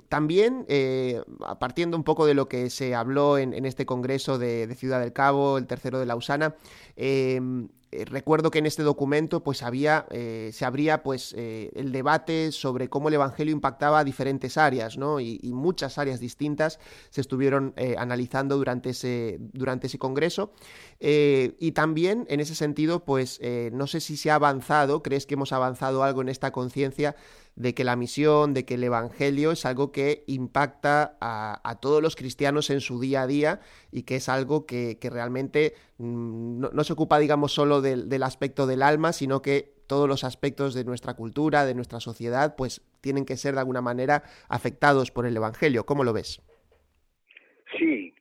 también 0.09 0.65
eh, 0.69 1.23
partiendo 1.59 1.97
un 1.97 2.05
poco 2.05 2.27
de 2.27 2.35
lo 2.35 2.49
que 2.49 2.71
se 2.71 2.95
habló 2.95 3.39
en, 3.39 3.65
este 3.65 3.87
congreso 3.87 4.39
de, 4.39 4.75
Ciudad 4.77 5.01
del 5.01 5.13
Cabo, 5.13 5.59
el 5.59 5.67
tercero 5.67 5.99
de 5.99 6.07
Lausana, 6.07 6.55
em, 6.97 7.69
eh, 7.91 8.05
recuerdo 8.05 8.51
que 8.51 8.59
en 8.59 8.67
este 8.67 8.83
documento 8.83 9.43
pues 9.43 9.63
había 9.63 10.07
eh, 10.11 10.51
se 10.53 10.65
abría 10.65 11.03
pues 11.03 11.35
el 11.35 11.93
debate 11.93 12.53
sobre 12.53 12.89
cómo 12.89 13.09
el 13.09 13.15
evangelio 13.15 13.53
impactaba 13.53 14.01
a 14.01 14.05
diferentes 14.05 14.57
áreas 14.57 14.99
¿no? 14.99 15.21
y, 15.21 15.39
muchas 15.53 15.99
áreas 15.99 16.21
distintas 16.21 16.79
se 17.11 17.21
estuvieron 17.21 17.75
analizando 17.97 18.57
durante 18.57 18.91
ese 18.91 19.39
durante 19.41 19.89
ese 19.89 19.99
congreso 19.99 20.53
y 21.01 21.73
también 21.73 22.27
en 22.29 22.41
ese 22.41 22.55
sentido 22.55 23.05
pues 23.05 23.41
no 23.73 23.87
sé 23.87 24.01
si 24.01 24.17
se 24.17 24.31
ha 24.31 24.37
avanzado 24.37 25.03
crees 25.03 25.27
que 25.27 25.35
hemos 25.35 25.53
avanzado 25.53 26.03
algo 26.05 26.23
en 26.23 26.29
esta 26.29 26.53
conciencia 26.53 27.17
de 27.59 27.75
que 27.75 27.83
la 27.83 27.97
misión, 27.97 28.55
de 28.55 28.65
que 28.65 28.75
el 28.75 28.85
Evangelio 28.85 29.51
es 29.51 29.67
algo 29.67 29.91
que 29.91 30.23
impacta 30.29 31.19
a, 31.21 31.79
todos 31.83 32.01
los 32.01 32.15
cristianos 32.15 32.71
en 32.71 32.81
su 32.81 33.01
día 33.01 33.23
a 33.23 33.27
día 33.27 33.61
y 33.91 34.05
que 34.05 34.15
es 34.17 34.29
algo 34.29 34.65
que, 34.65 34.97
realmente 35.11 35.73
mm, 35.99 36.61
no, 36.73 36.85
se 36.85 36.93
ocupa, 36.93 37.19
digamos, 37.19 37.53
solo 37.53 37.81
del, 37.81 38.23
aspecto 38.23 38.69
del 38.69 38.81
alma, 38.81 39.13
sino 39.13 39.43
que 39.43 39.73
todos 39.89 40.09
los 40.09 40.23
aspectos 40.23 40.73
de 40.73 40.85
nuestra 40.85 41.15
cultura, 41.15 41.67
de 41.67 41.75
nuestra 41.75 41.99
sociedad, 41.99 42.55
pues 42.57 42.81
tienen 43.01 43.25
que 43.25 43.37
ser 43.37 43.55
de 43.55 43.61
alguna 43.61 43.81
manera 43.81 44.23
afectados 44.49 45.11
por 45.11 45.27
el 45.27 45.37
Evangelio. 45.37 45.85
¿Cómo 45.85 46.05
lo 46.05 46.13
ves? 46.13 46.41
Sí, 47.77 48.15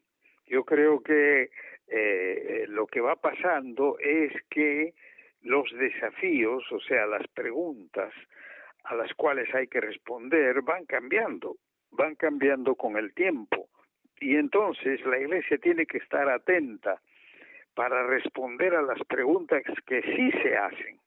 yo 0.47 0.63
creo 0.63 1.01
que 1.01 1.51
eh, 1.89 2.65
lo 2.69 2.87
que 2.87 3.01
va 3.01 3.15
pasando 3.17 3.99
es 3.99 4.33
que 4.49 4.95
los 5.43 5.69
desafíos, 5.77 6.63
o 6.71 6.79
sea, 6.79 7.05
las 7.05 7.27
preguntas 7.27 8.11
a 8.87 8.95
las 8.95 9.13
cuales 9.15 9.53
hay 9.53 9.67
que 9.67 9.81
responder 9.81 10.61
van 10.61 10.85
cambiando, 10.85 11.57
van 11.91 12.15
cambiando 12.15 12.75
con 12.75 12.97
el 12.97 13.13
tiempo. 13.13 13.67
Y 14.19 14.35
entonces 14.35 15.05
la 15.05 15.19
Iglesia 15.19 15.57
tiene 15.57 15.85
que 15.85 15.97
estar 15.97 16.27
atenta 16.29 17.01
para 17.75 18.07
responder 18.07 18.73
a 18.75 18.81
las 18.81 18.99
preguntas 19.07 19.63
que 19.85 20.01
sí 20.01 20.31
se 20.41 20.57
hacen. 20.57 20.99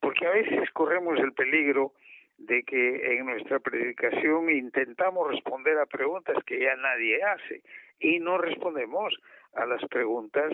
Porque 0.00 0.26
a 0.26 0.30
veces 0.30 0.70
corremos 0.72 1.18
el 1.20 1.32
peligro 1.32 1.92
de 2.38 2.62
que 2.62 3.18
en 3.18 3.26
nuestra 3.26 3.60
predicación 3.60 4.48
intentamos 4.48 5.30
responder 5.30 5.78
a 5.78 5.86
preguntas 5.86 6.42
que 6.44 6.58
ya 6.58 6.74
nadie 6.76 7.22
hace 7.22 7.62
y 8.00 8.18
no 8.18 8.38
respondemos 8.38 9.14
a 9.54 9.66
las 9.66 9.84
preguntas 9.88 10.50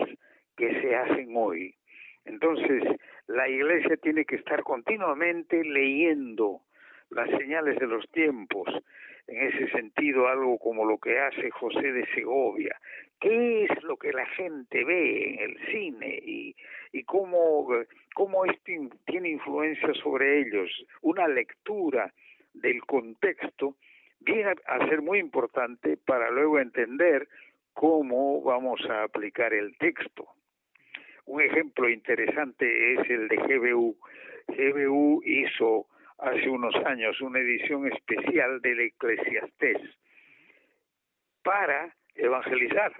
que 0.57 0.81
se 0.81 0.95
hacen 0.95 1.31
hoy. 1.35 1.75
Entonces, 2.27 2.83
la 3.27 3.47
Iglesia 3.47 3.97
tiene 3.97 4.25
que 4.25 4.35
estar 4.35 4.61
continuamente 4.63 5.63
leyendo 5.63 6.61
las 7.09 7.29
señales 7.31 7.79
de 7.79 7.87
los 7.87 8.07
tiempos, 8.11 8.67
en 9.27 9.47
ese 9.47 9.69
sentido 9.71 10.27
algo 10.27 10.57
como 10.59 10.85
lo 10.85 10.97
que 10.97 11.19
hace 11.19 11.49
José 11.51 11.91
de 11.91 12.05
Segovia. 12.13 12.75
¿Qué 13.19 13.63
es 13.63 13.83
lo 13.83 13.97
que 13.97 14.11
la 14.11 14.25
gente 14.25 14.83
ve 14.83 15.33
en 15.33 15.39
el 15.39 15.57
cine 15.71 16.19
y, 16.21 16.55
cómo, 17.05 17.69
cómo 18.13 18.45
esto 18.45 18.73
tiene 19.05 19.29
influencia 19.29 19.93
sobre 19.95 20.41
ellos? 20.41 20.69
Una 21.01 21.27
lectura 21.27 22.13
del 22.53 22.81
contexto 22.81 23.75
viene 24.19 24.53
a 24.65 24.87
ser 24.87 25.01
muy 25.01 25.19
importante 25.19 25.97
para 25.97 26.29
luego 26.29 26.59
entender 26.59 27.27
cómo 27.73 28.41
vamos 28.41 28.81
a 28.89 29.03
aplicar 29.03 29.53
el 29.53 29.77
texto. 29.77 30.36
Un 31.27 31.41
ejemplo 31.41 31.89
interesante 31.89 32.93
es 32.93 33.09
el 33.09 33.27
de 33.27 33.35
GBU. 33.35 33.97
GBU 34.47 35.21
hizo 35.25 35.85
hace 36.19 36.47
unos 36.47 36.73
años 36.85 37.19
una 37.19 37.39
edición 37.39 37.85
especial 37.91 38.61
del 38.61 38.79
Eclesiastés 38.79 39.77
para 41.43 41.93
evangelizar. 42.15 42.93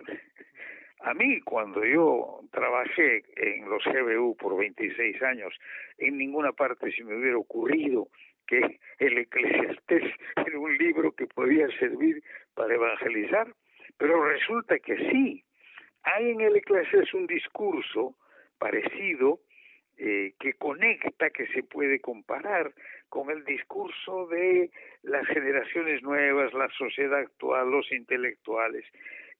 A 0.99 1.13
mí, 1.13 1.39
cuando 1.39 1.85
yo 1.85 2.41
trabajé 2.51 3.23
en 3.37 3.69
los 3.69 3.81
GBU 3.85 4.35
por 4.35 4.57
26 4.57 5.21
años, 5.21 5.53
en 5.97 6.17
ninguna 6.17 6.51
parte 6.51 6.91
se 6.91 7.05
me 7.05 7.15
hubiera 7.15 7.37
ocurrido 7.37 8.09
que 8.45 8.79
el 8.99 9.17
Eclesiastés 9.19 10.03
era 10.45 10.59
un 10.59 10.77
libro 10.77 11.13
que 11.13 11.27
podía 11.27 11.69
servir 11.79 12.21
para 12.53 12.75
evangelizar, 12.75 13.47
pero 13.97 14.21
resulta 14.25 14.79
que 14.79 14.97
sí. 15.11 15.46
Hay 16.09 16.29
en 16.29 16.39
el 16.39 16.55
Eclesiastés 16.55 17.13
un 17.13 17.27
discurso 17.27 18.15
parecido 18.57 19.41
eh, 19.97 20.35
que 20.39 20.53
conecta, 20.53 21.29
que 21.31 21.47
se 21.47 21.63
puede 21.63 21.99
comparar 21.99 22.73
con 23.09 23.29
el 23.29 23.43
discurso 23.43 24.25
de 24.27 24.71
las 25.03 25.27
generaciones 25.27 26.01
nuevas, 26.03 26.53
la 26.53 26.69
sociedad 26.77 27.19
actual, 27.19 27.69
los 27.71 27.91
intelectuales, 27.91 28.85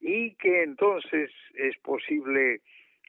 y 0.02 0.36
que 0.36 0.64
entonces 0.64 1.32
es 1.54 1.78
posible 1.78 2.60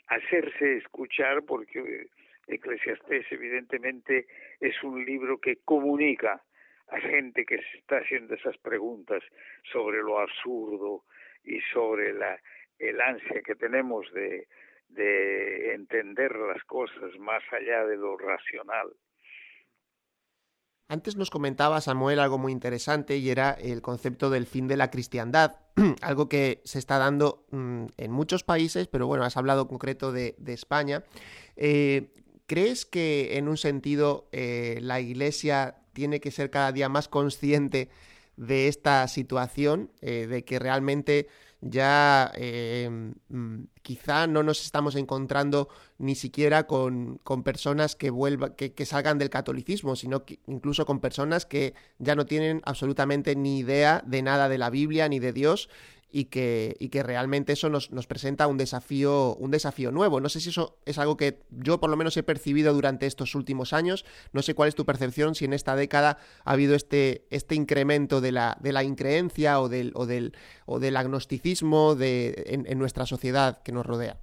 hacerse 0.06 0.76
escuchar 0.76 1.42
porque 1.42 2.06
Eclesiastés 2.46 3.26
evidentemente 3.32 4.28
es 4.60 4.80
un 4.84 5.04
libro 5.04 5.40
que 5.40 5.56
comunica 5.64 6.44
a 6.90 7.00
gente 7.00 7.44
que 7.44 7.58
se 7.58 7.78
está 7.78 7.96
haciendo 7.96 8.34
esas 8.34 8.56
preguntas 8.58 9.22
sobre 9.72 9.98
lo 9.98 10.20
absurdo 10.20 11.02
y 11.42 11.60
sobre 11.72 12.12
la 12.12 12.38
el 12.78 13.00
ansia 13.00 13.42
que 13.42 13.54
tenemos 13.54 14.10
de 14.12 14.46
de 14.88 15.74
entender 15.74 16.34
las 16.36 16.62
cosas 16.64 17.18
más 17.18 17.42
allá 17.52 17.84
de 17.86 17.96
lo 17.96 18.16
racional. 18.16 18.88
Antes 20.90 21.16
nos 21.16 21.28
comentaba 21.28 21.82
Samuel 21.82 22.18
algo 22.18 22.38
muy 22.38 22.50
interesante 22.50 23.18
y 23.18 23.28
era 23.28 23.50
el 23.50 23.82
concepto 23.82 24.30
del 24.30 24.46
fin 24.46 24.68
de 24.68 24.78
la 24.78 24.90
cristiandad, 24.90 25.56
algo 26.00 26.30
que 26.30 26.62
se 26.64 26.78
está 26.78 26.96
dando 26.96 27.46
mm, 27.50 27.86
en 27.98 28.10
muchos 28.10 28.42
países, 28.42 28.88
pero 28.88 29.06
bueno, 29.06 29.24
has 29.24 29.36
hablado 29.36 29.68
concreto 29.68 30.12
de, 30.12 30.34
España. 30.46 31.04
Eh, 31.56 32.14
¿Crees 32.46 32.86
que 32.86 33.36
en 33.36 33.48
un 33.48 33.58
sentido 33.58 34.30
eh, 34.32 34.78
la 34.80 35.00
Iglesia 35.00 35.76
tiene 35.92 36.20
que 36.20 36.30
ser 36.30 36.48
cada 36.48 36.72
día 36.72 36.88
más 36.88 37.06
consciente 37.08 37.90
de 38.38 38.68
esta 38.68 39.06
situación, 39.08 39.92
eh, 40.00 40.26
de 40.26 40.44
que 40.44 40.58
realmente 40.58 41.28
ya 41.60 42.30
em, 42.34 43.14
mm, 43.28 43.64
quizá 43.82 44.26
no 44.26 44.42
nos 44.42 44.64
estamos 44.64 44.94
encontrando 44.94 45.68
ni 45.98 46.14
siquiera 46.14 46.66
con, 46.66 47.18
con 47.24 47.42
personas 47.42 47.96
que, 47.96 48.10
vuelvan, 48.10 48.54
que, 48.54 48.72
que, 48.72 48.86
salgan 48.86 49.18
del 49.18 49.30
catolicismo, 49.30 49.96
sino 49.96 50.24
incluso 50.46 50.86
con 50.86 51.00
personas 51.00 51.46
que 51.46 51.74
ya 51.98 52.14
no 52.14 52.26
tienen 52.26 52.62
absolutamente 52.64 53.34
ni 53.34 53.58
idea 53.58 54.02
de 54.06 54.22
nada 54.22 54.48
de 54.48 54.58
la 54.58 54.70
Biblia 54.70 55.08
ni 55.08 55.18
de 55.18 55.32
Dios 55.32 55.68
y 56.10 56.26
que, 56.26 56.74
y 56.78 56.88
que 56.88 57.02
realmente 57.02 57.52
eso 57.52 57.68
nos, 57.68 57.90
nos, 57.92 58.06
presenta 58.06 58.46
un 58.46 58.56
desafío, 58.56 59.34
un 59.34 59.50
desafío 59.50 59.90
nuevo. 59.90 60.20
No 60.20 60.28
sé 60.28 60.40
si 60.40 60.50
eso 60.50 60.78
es 60.86 60.98
algo 60.98 61.16
que 61.16 61.40
yo 61.50 61.80
por 61.80 61.90
lo 61.90 61.96
menos 61.96 62.16
he 62.16 62.22
percibido 62.22 62.72
durante 62.72 63.06
estos 63.06 63.34
últimos 63.34 63.72
años. 63.72 64.04
No 64.32 64.42
sé 64.42 64.54
cuál 64.54 64.68
es 64.68 64.74
tu 64.74 64.86
percepción, 64.86 65.34
si 65.34 65.44
en 65.44 65.52
esta 65.52 65.76
década 65.76 66.18
ha 66.44 66.52
habido 66.52 66.74
este, 66.74 67.26
este 67.30 67.54
incremento 67.54 68.20
de 68.20 68.32
la, 68.32 68.56
de 68.60 68.72
la 68.72 68.82
increencia 68.82 69.60
o 69.60 69.68
del, 69.68 69.92
o 69.94 70.06
del, 70.06 70.32
o 70.66 70.78
del 70.78 70.96
agnosticismo 70.96 71.94
de, 71.94 72.44
en, 72.46 72.78
nuestra 72.78 73.06
sociedad 73.06 73.62
que 73.62 73.72
nos 73.72 73.86
rodea. 73.86 74.16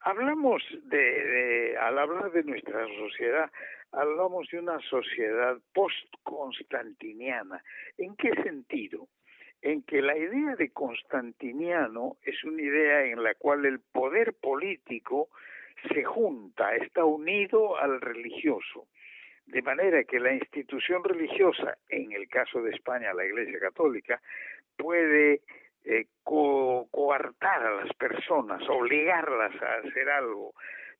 Hablamos 0.00 0.62
de, 0.84 1.76
al 1.80 1.98
hablar 1.98 2.32
de 2.32 2.42
nuestra 2.44 2.86
sociedad, 2.98 3.50
hablamos 3.92 4.48
de 4.50 4.58
una 4.58 4.78
sociedad 4.88 5.56
post-constantiniana. 5.74 7.62
¿En 7.96 8.16
qué 8.16 8.30
sentido? 8.42 9.08
En 9.62 9.82
que 9.82 10.02
la 10.02 10.16
idea 10.16 10.54
de 10.56 10.70
Constantiniano 10.70 12.16
es 12.22 12.44
una 12.44 12.62
idea 12.62 13.04
en 13.04 13.22
la 13.22 13.34
cual 13.34 13.66
el 13.66 13.80
poder 13.80 14.34
político 14.34 15.28
se 15.92 16.04
junta, 16.04 16.74
está 16.76 17.04
unido 17.04 17.76
al 17.76 18.00
religioso, 18.00 18.86
de 19.46 19.62
manera 19.62 20.04
que 20.04 20.20
la 20.20 20.32
institución 20.32 21.02
religiosa, 21.04 21.78
en 21.88 22.12
el 22.12 22.28
caso 22.28 22.62
de 22.62 22.72
España 22.72 23.14
la 23.14 23.24
Iglesia 23.24 23.58
Católica, 23.58 24.20
puede 24.76 25.40
eh, 25.84 26.06
coartar 26.22 27.66
a 27.66 27.84
las 27.84 27.94
personas, 27.94 28.62
obligarlas 28.68 29.54
a 29.62 29.74
hacer 29.76 30.08
algo, 30.10 30.54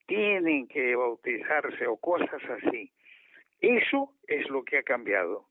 tienen 0.06 0.66
que 0.66 0.96
bautizarse 0.96 1.86
o 1.86 1.96
cosas 1.96 2.42
así. 2.50 2.90
Eso 3.60 4.14
es 4.26 4.48
lo 4.48 4.64
que 4.64 4.78
ha 4.78 4.82
cambiado. 4.82 5.46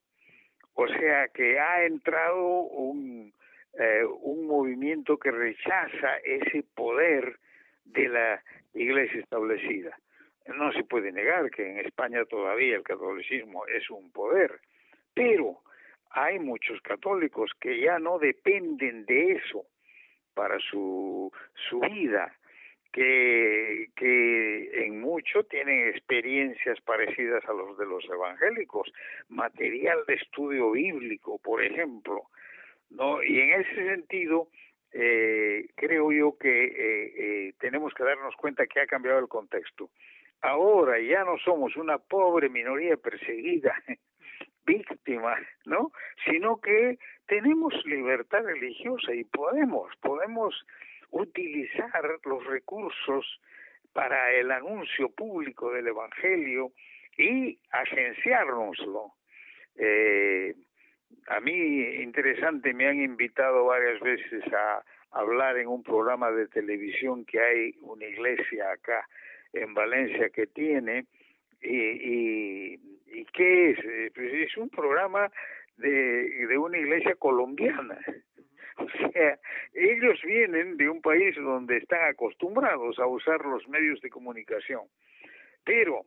O 0.79 0.87
sea 0.87 1.27
que 1.29 1.59
ha 1.59 1.85
entrado 1.85 2.45
un, 2.45 3.33
eh, 3.79 4.03
un 4.21 4.45
movimiento 4.45 5.17
que 5.17 5.31
rechaza 5.31 6.17
ese 6.23 6.63
poder 6.75 7.39
de 7.83 8.07
la 8.07 8.43
iglesia 8.75 9.21
establecida. 9.21 9.97
No 10.45 10.71
se 10.73 10.83
puede 10.83 11.11
negar 11.11 11.49
que 11.49 11.67
en 11.67 11.79
España 11.79 12.23
todavía 12.25 12.75
el 12.75 12.83
catolicismo 12.83 13.65
es 13.65 13.89
un 13.89 14.11
poder, 14.11 14.59
pero 15.15 15.63
hay 16.11 16.37
muchos 16.37 16.79
católicos 16.81 17.49
que 17.59 17.81
ya 17.81 17.97
no 17.97 18.19
dependen 18.19 19.03
de 19.05 19.31
eso 19.31 19.65
para 20.35 20.59
su, 20.59 21.31
su 21.69 21.79
vida, 21.79 22.35
que, 22.91 23.89
que 23.95 24.85
en 24.85 25.01
mucho 25.01 25.43
tienen 25.43 25.89
experiencias 25.89 26.79
parecidas 26.81 27.43
a 27.45 27.53
los 27.53 27.77
de 27.77 27.85
los 27.85 28.03
evangélicos, 28.05 28.91
material 29.29 29.99
de 30.07 30.15
estudio 30.15 30.71
bíblico, 30.71 31.39
por 31.39 31.63
ejemplo, 31.63 32.23
¿no? 32.89 33.23
Y 33.23 33.39
en 33.39 33.61
ese 33.61 33.75
sentido, 33.75 34.49
eh, 34.91 35.67
creo 35.75 36.11
yo 36.11 36.37
que 36.37 36.65
eh, 36.65 37.13
eh, 37.17 37.53
tenemos 37.59 37.93
que 37.93 38.03
darnos 38.03 38.35
cuenta 38.35 38.67
que 38.67 38.79
ha 38.79 38.87
cambiado 38.87 39.19
el 39.19 39.27
contexto. 39.27 39.89
Ahora 40.41 40.99
ya 40.99 41.23
no 41.23 41.37
somos 41.39 41.75
una 41.75 41.97
pobre 41.97 42.49
minoría 42.49 42.95
perseguida, 42.95 43.75
víctima, 44.65 45.35
¿no? 45.65 45.91
Sino 46.25 46.59
que 46.61 46.97
tenemos 47.27 47.73
libertad 47.85 48.43
religiosa 48.43 49.13
y 49.13 49.23
podemos, 49.23 49.91
podemos 50.01 50.65
utilizar 51.11 52.19
los 52.25 52.45
recursos 52.45 53.39
para 53.93 54.31
el 54.33 54.51
anuncio 54.51 55.09
público 55.09 55.71
del 55.71 55.87
Evangelio 55.87 56.71
y 57.17 57.57
agenciárnoslo. 57.71 59.13
Eh, 59.75 60.53
a 61.27 61.39
mí, 61.39 61.81
interesante, 62.01 62.73
me 62.73 62.87
han 62.87 63.01
invitado 63.01 63.65
varias 63.65 63.99
veces 64.01 64.43
a 64.53 64.83
hablar 65.11 65.57
en 65.57 65.67
un 65.67 65.83
programa 65.83 66.31
de 66.31 66.47
televisión 66.47 67.25
que 67.25 67.39
hay 67.39 67.75
una 67.81 68.05
iglesia 68.05 68.71
acá 68.71 69.07
en 69.53 69.73
Valencia 69.73 70.29
que 70.29 70.47
tiene, 70.47 71.05
y, 71.61 71.75
y, 71.75 72.79
y 73.07 73.25
¿qué 73.33 73.71
es? 73.71 73.79
Es 74.15 74.57
un 74.57 74.69
programa 74.69 75.31
de 75.77 76.57
una 76.57 76.77
iglesia 76.77 77.15
colombiana. 77.15 77.97
O 78.87 79.11
sea, 79.11 79.39
ellos 79.73 80.21
vienen 80.23 80.77
de 80.77 80.89
un 80.89 81.01
país 81.01 81.35
donde 81.35 81.77
están 81.77 82.11
acostumbrados 82.11 82.99
a 82.99 83.07
usar 83.07 83.43
los 83.43 83.67
medios 83.67 83.99
de 84.01 84.09
comunicación. 84.09 84.83
Pero 85.63 86.05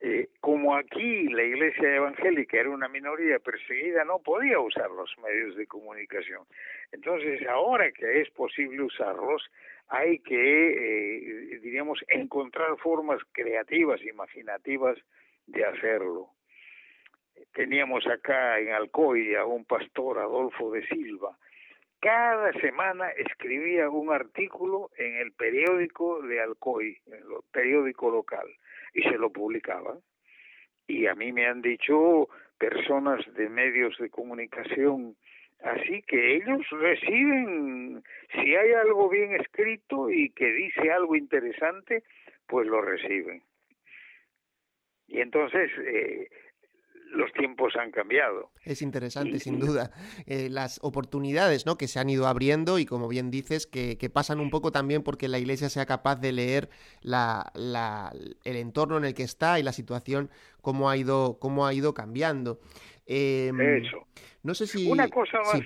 eh, 0.00 0.28
como 0.40 0.76
aquí 0.76 1.28
la 1.28 1.42
iglesia 1.42 1.96
evangélica 1.96 2.58
era 2.58 2.70
una 2.70 2.88
minoría 2.88 3.38
perseguida, 3.40 4.04
no 4.04 4.20
podía 4.20 4.60
usar 4.60 4.90
los 4.90 5.10
medios 5.18 5.56
de 5.56 5.66
comunicación. 5.66 6.44
Entonces, 6.92 7.46
ahora 7.48 7.90
que 7.90 8.20
es 8.20 8.30
posible 8.30 8.82
usarlos, 8.82 9.42
hay 9.88 10.20
que, 10.20 10.34
eh, 10.34 11.58
diríamos, 11.60 12.04
encontrar 12.08 12.76
formas 12.78 13.20
creativas, 13.32 14.00
imaginativas 14.02 14.98
de 15.46 15.64
hacerlo. 15.64 16.30
Teníamos 17.54 18.06
acá 18.06 18.60
en 18.60 18.72
Alcoy 18.72 19.34
a 19.34 19.44
un 19.46 19.64
pastor, 19.64 20.18
Adolfo 20.18 20.70
de 20.70 20.86
Silva, 20.86 21.36
cada 22.00 22.52
semana 22.54 23.10
escribía 23.10 23.88
un 23.90 24.12
artículo 24.12 24.90
en 24.96 25.16
el 25.16 25.32
periódico 25.32 26.22
de 26.22 26.40
Alcoy, 26.40 26.98
en 27.06 27.14
el 27.14 27.24
periódico 27.52 28.10
local, 28.10 28.46
y 28.94 29.02
se 29.02 29.18
lo 29.18 29.30
publicaba. 29.30 29.98
Y 30.86 31.06
a 31.06 31.14
mí 31.14 31.32
me 31.32 31.46
han 31.46 31.60
dicho 31.60 32.28
personas 32.58 33.20
de 33.34 33.48
medios 33.48 33.96
de 33.98 34.10
comunicación 34.10 35.16
así 35.62 36.02
que 36.02 36.36
ellos 36.36 36.66
reciben, 36.70 38.02
si 38.32 38.54
hay 38.54 38.72
algo 38.72 39.08
bien 39.08 39.34
escrito 39.34 40.10
y 40.10 40.30
que 40.30 40.52
dice 40.52 40.90
algo 40.90 41.16
interesante, 41.16 42.04
pues 42.46 42.66
lo 42.66 42.80
reciben. 42.80 43.42
Y 45.06 45.20
entonces 45.20 45.70
eh, 45.78 46.28
los 47.10 47.32
tiempos 47.32 47.74
han 47.76 47.90
cambiado. 47.90 48.50
Es 48.64 48.82
interesante, 48.82 49.38
sin 49.38 49.58
duda, 49.58 49.90
eh, 50.26 50.48
las 50.50 50.78
oportunidades 50.82 51.66
¿no? 51.66 51.76
que 51.76 51.88
se 51.88 51.98
han 51.98 52.10
ido 52.10 52.26
abriendo 52.26 52.78
y, 52.78 52.86
como 52.86 53.08
bien 53.08 53.30
dices, 53.30 53.66
que, 53.66 53.96
pasan 54.12 54.40
un 54.40 54.50
poco 54.50 54.72
también 54.72 55.02
porque 55.02 55.28
la 55.28 55.38
Iglesia 55.38 55.68
sea 55.68 55.86
capaz 55.86 56.16
de 56.16 56.32
leer 56.32 56.68
la, 57.02 57.50
la, 57.54 58.12
el 58.44 58.56
entorno 58.56 58.96
en 58.96 59.04
el 59.04 59.14
que 59.14 59.22
está 59.22 59.58
y 59.58 59.62
la 59.62 59.72
situación, 59.72 60.30
cómo 60.62 60.90
ha 60.90 60.96
ido, 60.96 61.38
cómo 61.38 61.66
ha 61.66 61.74
ido 61.74 61.94
cambiando. 61.94 62.60
Em, 63.06 63.60
Eso. 63.60 64.06
No 64.42 64.54
sé 64.54 64.66
si... 64.66 64.90
Una 64.90 65.08
cosa 65.08 65.38
más 65.38 65.62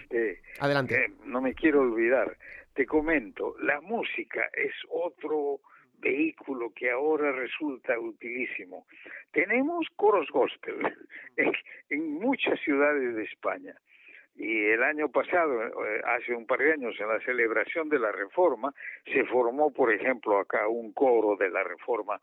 Adelante. 0.60 1.12
no 1.24 1.40
me 1.40 1.54
quiero 1.54 1.80
olvidar. 1.80 2.36
Te 2.74 2.86
comento, 2.86 3.54
la 3.60 3.80
música 3.80 4.48
es 4.54 4.72
otro 4.90 5.60
vehículo 6.02 6.72
que 6.74 6.90
ahora 6.90 7.32
resulta 7.32 7.98
utilísimo. 7.98 8.86
Tenemos 9.30 9.86
coros 9.96 10.28
gospel 10.30 10.76
en, 11.88 12.20
muchas 12.20 12.60
ciudades 12.60 13.14
de 13.14 13.22
España. 13.22 13.74
Y 14.34 14.64
el 14.66 14.82
año 14.82 15.08
pasado, 15.10 15.62
eh, 15.62 16.02
hace 16.04 16.34
un 16.34 16.46
par 16.46 16.58
de 16.58 16.72
años, 16.72 16.94
en 16.98 17.08
la 17.08 17.20
celebración 17.20 17.88
de 17.88 17.98
la 17.98 18.12
Reforma, 18.12 18.74
se 19.04 19.24
formó, 19.24 19.72
por 19.72 19.92
ejemplo, 19.92 20.38
acá 20.38 20.68
un 20.68 20.92
coro 20.92 21.36
de 21.36 21.50
la 21.50 21.62
Reforma. 21.62 22.20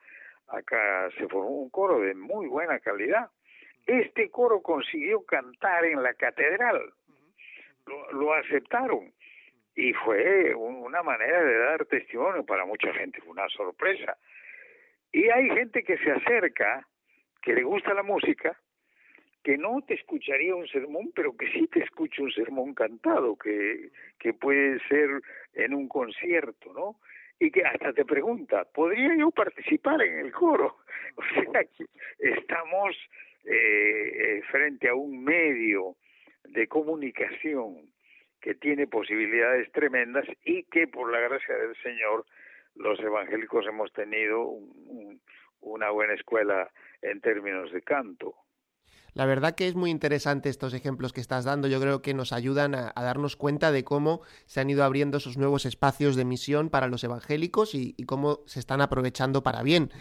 Acá 0.47 1.09
se 1.17 1.27
formó 1.27 1.49
un 1.49 1.69
coro 1.69 1.99
de 2.01 2.13
muy 2.15 2.47
buena 2.47 2.79
calidad. 2.79 3.29
Este 3.85 4.29
coro 4.29 4.61
consiguió 4.61 5.23
cantar 5.23 5.85
en 5.85 6.03
la 6.03 6.13
catedral. 6.13 6.93
lo 8.11 8.33
aceptaron 8.33 9.11
y 9.75 9.93
fue 9.93 10.53
una 10.55 11.03
manera 11.03 11.43
de 11.43 11.57
dar 11.57 11.85
testimonio 11.85 12.45
para 12.45 12.65
mucha 12.65 12.93
gente, 12.93 13.21
fue 13.21 13.31
una 13.31 13.47
sorpresa. 13.49 14.17
Y 15.11 15.29
hay 15.29 15.49
gente 15.49 15.83
que 15.83 15.97
se 15.97 16.11
acerca, 16.11 16.87
que 17.41 17.53
le 17.53 17.63
gusta 17.63 17.93
la 17.93 18.03
música, 18.03 18.59
que 19.43 19.57
no 19.57 19.81
te 19.87 19.95
escucharía 19.95 20.55
un 20.55 20.67
sermón, 20.67 21.11
pero 21.15 21.35
que 21.35 21.49
sí 21.51 21.67
te 21.67 21.81
escucha 21.81 22.21
un 22.21 22.31
sermón 22.31 22.73
cantado, 22.73 23.37
que, 23.37 23.89
que 24.19 24.33
puede 24.33 24.79
ser 24.87 25.09
en 25.53 25.73
un 25.73 25.87
concierto, 25.87 26.73
¿no? 26.73 26.99
Y 27.39 27.51
que 27.51 27.63
hasta 27.63 27.93
te 27.93 28.03
pregunta, 28.03 28.65
¿podría 28.65 29.15
yo 29.15 29.31
participar 29.31 30.01
en 30.01 30.19
el 30.19 30.31
coro? 30.31 30.77
O 31.15 31.23
sea, 31.33 31.63
que 31.63 31.85
estamos 32.19 32.95
eh, 33.43 34.41
frente 34.51 34.87
a 34.87 34.95
un 34.95 35.23
medio 35.23 35.95
de 36.43 36.67
comunicación 36.67 37.89
que 38.41 38.55
tiene 38.55 38.87
posibilidades 38.87 39.71
tremendas 39.71 40.25
y 40.43 40.63
que 40.63 40.87
por 40.87 41.11
la 41.11 41.19
gracia 41.19 41.55
del 41.55 41.75
Señor 41.83 42.25
los 42.75 42.99
evangélicos 42.99 43.65
hemos 43.67 43.91
tenido 43.93 44.53
una 45.61 45.89
buena 45.89 46.13
escuela 46.13 46.69
en 47.01 47.19
términos 47.21 47.71
de 47.71 47.81
canto. 47.81 48.35
La 49.13 49.25
verdad 49.25 49.55
que 49.55 49.67
es 49.67 49.75
muy 49.75 49.89
interesante 49.89 50.49
estos 50.49 50.73
ejemplos 50.73 51.13
que 51.13 51.19
estás 51.19 51.43
dando. 51.43 51.67
Yo 51.67 51.81
creo 51.81 52.01
que 52.01 52.13
nos 52.13 52.31
ayudan 52.31 52.75
a, 52.75 52.93
darnos 52.95 53.35
cuenta 53.35 53.71
de 53.71 53.83
cómo 53.83 54.21
se 54.45 54.59
han 54.59 54.69
ido 54.69 54.83
abriendo 54.83 55.17
esos 55.17 55.37
nuevos 55.37 55.65
espacios 55.65 56.15
de 56.15 56.25
misión 56.25 56.69
para 56.69 56.87
los 56.87 57.03
evangélicos 57.03 57.73
y 57.73 57.95
cómo 58.05 58.41
se 58.45 58.59
están 58.59 58.81
aprovechando 58.81 59.41
para 59.41 59.63
bien. 59.63 59.91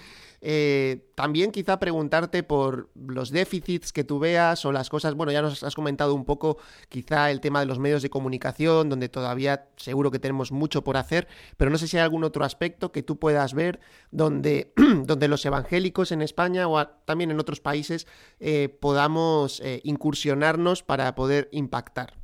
Eh, 0.41 0.99
también 1.15 1.51
quizá 1.51 1.79
preguntarte 1.79 2.43
por 2.43 2.91
los 2.95 3.31
déficits 3.31 3.93
que 3.93 4.05
tú 4.05 4.19
veas 4.19 4.65
o 4.65 4.73
las 4.73 4.89
cosas, 4.89 5.15
bueno, 5.15 5.33
ya 5.33 5.43
nos 5.43 5.63
has 5.65 5.75
comentado 5.75 6.15
un 6.15 6.25
poco 6.25 6.59
quizá 6.89 7.31
el 7.31 7.41
tema 7.41 7.61
de 7.61 7.67
los 7.67 7.79
medios 7.79 8.03
de 8.03 8.11
comunicación, 8.11 8.89
donde 8.89 9.09
todavía 9.09 9.69
seguro 9.77 10.11
que 10.11 10.19
tenemos 10.19 10.53
mucho 10.53 10.85
por 10.85 10.97
hacer, 10.97 11.27
pero 11.57 11.71
no 11.71 11.79
sé 11.79 11.89
si 11.89 11.97
hay 11.97 12.05
algún 12.05 12.25
otro 12.25 12.45
aspecto 12.45 12.93
que 12.93 13.03
tú 13.03 13.19
puedas 13.19 13.55
ver 13.55 13.81
donde, 14.11 14.73
donde 15.05 15.29
los 15.29 15.45
evangélicos 15.45 16.13
en 16.13 16.23
España 16.23 16.69
o 16.69 16.87
también 16.87 17.31
en 17.31 17.41
otros 17.41 17.61
países 17.61 18.07
eh, 18.39 18.69
podamos 18.69 19.61
eh, 19.61 19.81
incursionarnos 19.83 20.83
para 20.83 21.15
poder 21.15 21.49
impactar. 21.51 22.15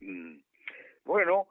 Mm. 0.00 0.38
Bueno, 1.04 1.46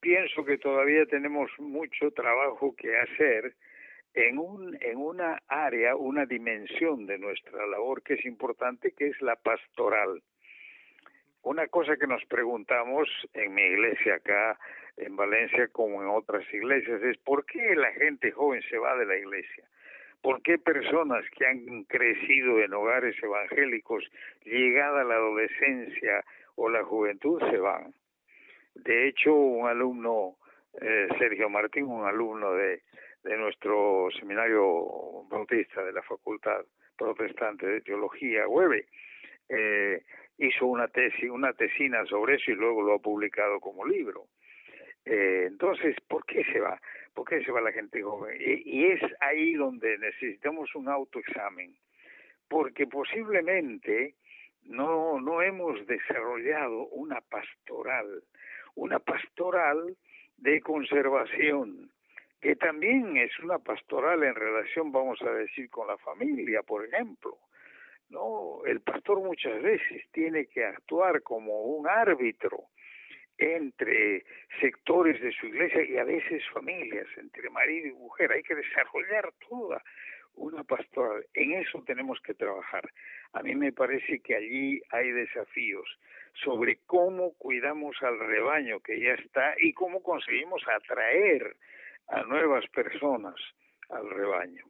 pienso 0.00 0.44
que 0.44 0.58
todavía 0.58 1.06
tenemos 1.06 1.48
mucho 1.58 2.10
trabajo 2.10 2.74
que 2.74 2.96
hacer 2.98 3.54
en, 4.14 4.38
un, 4.38 4.76
en 4.80 4.98
una 4.98 5.42
área, 5.48 5.96
una 5.96 6.26
dimensión 6.26 7.06
de 7.06 7.18
nuestra 7.18 7.66
labor 7.66 8.02
que 8.02 8.14
es 8.14 8.24
importante, 8.24 8.92
que 8.92 9.08
es 9.08 9.20
la 9.22 9.36
pastoral. 9.36 10.22
Una 11.42 11.66
cosa 11.68 11.96
que 11.96 12.06
nos 12.06 12.24
preguntamos 12.26 13.08
en 13.32 13.54
mi 13.54 13.62
iglesia 13.62 14.16
acá, 14.16 14.58
en 14.96 15.16
Valencia, 15.16 15.68
como 15.68 16.02
en 16.02 16.08
otras 16.08 16.44
iglesias, 16.52 17.02
es 17.02 17.18
¿por 17.18 17.44
qué 17.46 17.74
la 17.74 17.90
gente 17.92 18.30
joven 18.30 18.62
se 18.68 18.78
va 18.78 18.96
de 18.96 19.06
la 19.06 19.16
iglesia? 19.16 19.64
¿Por 20.20 20.40
qué 20.42 20.58
personas 20.58 21.24
que 21.36 21.46
han 21.46 21.82
crecido 21.84 22.60
en 22.60 22.72
hogares 22.74 23.20
evangélicos, 23.20 24.04
llegada 24.44 25.02
la 25.02 25.14
adolescencia 25.14 26.24
o 26.54 26.68
la 26.68 26.84
juventud, 26.84 27.40
se 27.50 27.58
van? 27.58 27.92
De 28.74 29.08
hecho, 29.08 29.34
un 29.34 29.66
alumno, 29.66 30.36
eh, 30.80 31.08
Sergio 31.18 31.48
Martín, 31.48 31.86
un 31.86 32.06
alumno 32.06 32.52
de, 32.52 32.82
de 33.22 33.36
nuestro 33.36 34.08
seminario 34.18 35.24
bautista 35.28 35.82
de 35.82 35.92
la 35.92 36.02
Facultad 36.02 36.64
Protestante 36.96 37.66
de 37.66 37.80
Teología, 37.80 38.48
Hueve, 38.48 38.86
eh, 39.48 40.02
hizo 40.38 40.66
una 40.66 40.88
tesis, 40.88 41.30
una 41.30 41.52
tesina 41.52 42.04
sobre 42.06 42.36
eso 42.36 42.50
y 42.50 42.54
luego 42.54 42.82
lo 42.82 42.94
ha 42.94 42.98
publicado 42.98 43.60
como 43.60 43.86
libro. 43.86 44.26
Eh, 45.04 45.44
entonces, 45.46 45.96
¿por 46.08 46.24
qué 46.26 46.44
se 46.44 46.60
va? 46.60 46.80
¿Por 47.14 47.28
qué 47.28 47.44
se 47.44 47.50
va 47.50 47.60
la 47.60 47.72
gente 47.72 48.02
joven? 48.02 48.36
Y, 48.40 48.86
es 48.86 49.00
ahí 49.20 49.54
donde 49.54 49.98
necesitamos 49.98 50.74
un 50.74 50.88
autoexamen, 50.88 51.74
porque 52.48 52.86
posiblemente 52.86 54.14
no, 54.64 55.20
no 55.20 55.42
hemos 55.42 55.86
desarrollado 55.86 56.86
una 56.88 57.20
pastoral, 57.20 58.22
una 58.74 59.00
pastoral 59.00 59.96
de 60.36 60.60
conservación, 60.60 61.90
que 62.42 62.56
también 62.56 63.16
es 63.16 63.38
una 63.38 63.60
pastoral 63.60 64.24
en 64.24 64.34
relación, 64.34 64.90
vamos 64.90 65.22
a 65.22 65.30
decir, 65.30 65.70
con 65.70 65.86
la 65.86 65.96
familia, 65.98 66.62
por 66.64 66.84
ejemplo. 66.84 67.38
No, 68.10 68.62
el 68.66 68.80
pastor 68.80 69.20
muchas 69.20 69.62
veces 69.62 70.02
tiene 70.10 70.46
que 70.46 70.64
actuar 70.64 71.22
como 71.22 71.62
un 71.62 71.88
árbitro 71.88 72.64
entre 73.38 74.24
sectores 74.60 75.22
de 75.22 75.30
su 75.32 75.46
iglesia 75.46 75.84
y 75.84 75.96
a 75.96 76.04
veces 76.04 76.42
familias, 76.52 77.06
entre 77.16 77.48
marido 77.48 77.86
y 77.86 77.92
mujer. 77.92 78.32
Hay 78.32 78.42
que 78.42 78.56
desarrollar 78.56 79.32
toda 79.48 79.80
una 80.34 80.64
pastoral. 80.64 81.24
En 81.34 81.52
eso 81.52 81.80
tenemos 81.86 82.20
que 82.22 82.34
trabajar. 82.34 82.90
A 83.34 83.42
mí 83.44 83.54
me 83.54 83.72
parece 83.72 84.18
que 84.18 84.34
allí 84.34 84.82
hay 84.90 85.12
desafíos 85.12 85.86
sobre 86.42 86.80
cómo 86.86 87.34
cuidamos 87.34 87.96
al 88.02 88.18
rebaño 88.18 88.80
que 88.80 88.98
ya 88.98 89.14
está 89.14 89.54
y 89.58 89.72
cómo 89.72 90.02
conseguimos 90.02 90.62
atraer 90.66 91.56
a 92.08 92.22
nuevas 92.22 92.64
personas 92.72 93.34
al 93.88 94.08
rebaño. 94.10 94.64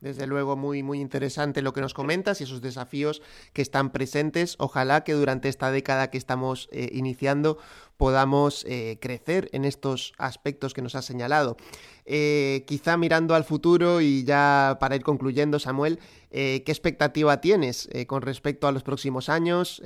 Desde 0.00 0.28
luego, 0.28 0.56
muy, 0.56 0.84
muy 0.84 1.00
interesante 1.00 1.60
lo 1.60 1.72
que 1.72 1.80
nos 1.80 1.92
comentas 1.92 2.40
y 2.40 2.44
esos 2.44 2.62
desafíos 2.62 3.20
que 3.52 3.62
están 3.62 3.90
presentes. 3.90 4.54
Ojalá 4.58 5.02
que 5.02 5.12
durante 5.12 5.48
esta 5.48 5.72
década 5.72 6.10
que 6.10 6.18
estamos 6.18 6.68
eh, 6.70 6.88
iniciando 6.92 7.58
podamos 7.96 8.64
eh, 8.68 8.98
crecer 9.00 9.48
en 9.52 9.64
estos 9.64 10.12
aspectos 10.18 10.72
que 10.72 10.82
nos 10.82 10.94
has 10.94 11.04
señalado. 11.04 11.56
Eh, 12.04 12.64
quizá 12.68 12.96
mirando 12.96 13.34
al 13.34 13.42
futuro 13.42 14.00
y 14.00 14.22
ya 14.22 14.76
para 14.78 14.94
ir 14.94 15.02
concluyendo, 15.02 15.58
Samuel, 15.58 15.98
¿qué 16.30 16.62
expectativa 16.64 17.40
tienes 17.40 17.88
con 18.06 18.22
respecto 18.22 18.68
a 18.68 18.72
los 18.72 18.84
próximos 18.84 19.28
años? 19.28 19.82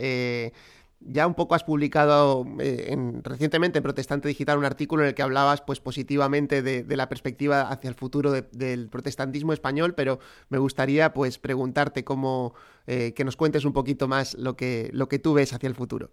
Ya 1.06 1.26
un 1.26 1.34
poco 1.34 1.54
has 1.54 1.64
publicado 1.64 2.44
eh, 2.60 2.96
recientemente 3.22 3.78
en 3.78 3.82
Protestante 3.82 4.28
Digital 4.28 4.58
un 4.58 4.64
artículo 4.64 5.02
en 5.02 5.08
el 5.08 5.14
que 5.14 5.22
hablabas 5.22 5.60
pues 5.60 5.80
positivamente 5.80 6.62
de, 6.62 6.96
la 6.96 7.08
perspectiva 7.08 7.62
hacia 7.62 7.88
el 7.88 7.94
futuro 7.94 8.32
del 8.32 8.88
protestantismo 8.90 9.52
español, 9.52 9.94
pero 9.96 10.18
me 10.50 10.58
gustaría 10.58 11.12
pues 11.12 11.38
preguntarte 11.38 12.04
cómo 12.04 12.54
eh, 12.86 13.14
que 13.14 13.24
nos 13.24 13.36
cuentes 13.36 13.64
un 13.64 13.72
poquito 13.72 14.08
más 14.08 14.34
lo 14.38 14.56
que 14.56 14.90
lo 14.92 15.08
que 15.08 15.18
tú 15.18 15.34
ves 15.34 15.52
hacia 15.52 15.68
el 15.68 15.74
futuro. 15.74 16.10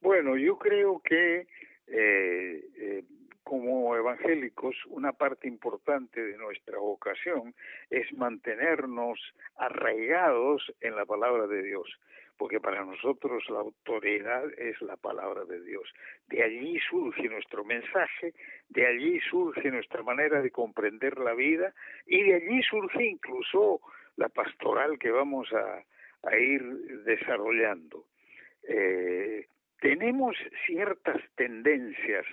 Bueno, 0.00 0.36
yo 0.36 0.58
creo 0.58 1.00
que 1.04 1.46
eh, 1.88 3.04
como 3.42 3.94
evangélicos 3.96 4.74
una 4.88 5.12
parte 5.12 5.48
importante 5.48 6.22
de 6.22 6.36
nuestra 6.38 6.78
vocación 6.78 7.54
es 7.90 8.10
mantenernos 8.14 9.18
arraigados 9.56 10.72
en 10.80 10.96
la 10.96 11.04
palabra 11.04 11.46
de 11.46 11.62
Dios 11.62 11.88
porque 12.36 12.60
para 12.60 12.84
nosotros 12.84 13.44
la 13.48 13.60
autoridad 13.60 14.44
es 14.58 14.80
la 14.82 14.96
palabra 14.96 15.44
de 15.44 15.62
Dios. 15.62 15.88
De 16.28 16.42
allí 16.42 16.78
surge 16.90 17.28
nuestro 17.28 17.64
mensaje, 17.64 18.34
de 18.68 18.86
allí 18.86 19.20
surge 19.30 19.70
nuestra 19.70 20.02
manera 20.02 20.42
de 20.42 20.50
comprender 20.50 21.18
la 21.18 21.34
vida 21.34 21.72
y 22.06 22.22
de 22.22 22.34
allí 22.34 22.62
surge 22.62 23.04
incluso 23.04 23.80
la 24.16 24.28
pastoral 24.28 24.98
que 24.98 25.10
vamos 25.10 25.48
a, 25.52 25.84
ir 26.38 26.62
desarrollando. 27.04 28.06
Eh, 28.62 29.46
tenemos 29.80 30.36
ciertas 30.66 31.20
tendencias 31.34 32.24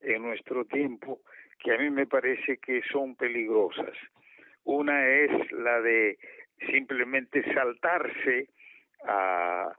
en 0.00 0.22
nuestro 0.22 0.64
tiempo 0.64 1.20
que 1.58 1.72
a 1.72 1.78
mí 1.78 1.90
me 1.90 2.06
parece 2.06 2.58
que 2.58 2.82
son 2.92 3.16
peligrosas. 3.16 3.96
Una 4.64 5.08
es 5.08 5.50
la 5.52 5.80
de 5.80 6.18
simplemente 6.70 7.42
saltarse 7.52 8.48
a, 9.06 9.76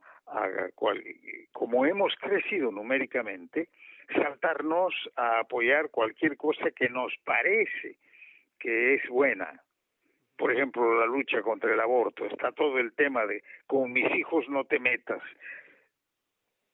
como 1.52 1.86
hemos 1.86 2.14
crecido 2.16 2.70
numéricamente, 2.70 3.68
saltarnos 4.12 4.94
a 5.16 5.40
apoyar 5.40 5.90
cualquier 5.90 6.36
cosa 6.36 6.70
que 6.70 6.88
nos 6.88 7.12
parece 7.24 7.96
que 8.58 8.94
es 8.94 9.08
buena. 9.08 9.62
Por 10.36 10.52
ejemplo, 10.52 10.98
la 10.98 11.06
lucha 11.06 11.42
contra 11.42 11.72
el 11.72 11.80
aborto. 11.80 12.24
Está 12.26 12.52
todo 12.52 12.78
el 12.78 12.92
tema 12.94 13.24
de 13.26 13.42
con 13.66 13.92
mis 13.92 14.12
hijos 14.14 14.48
no 14.48 14.64
te 14.64 14.78
metas. 14.78 15.22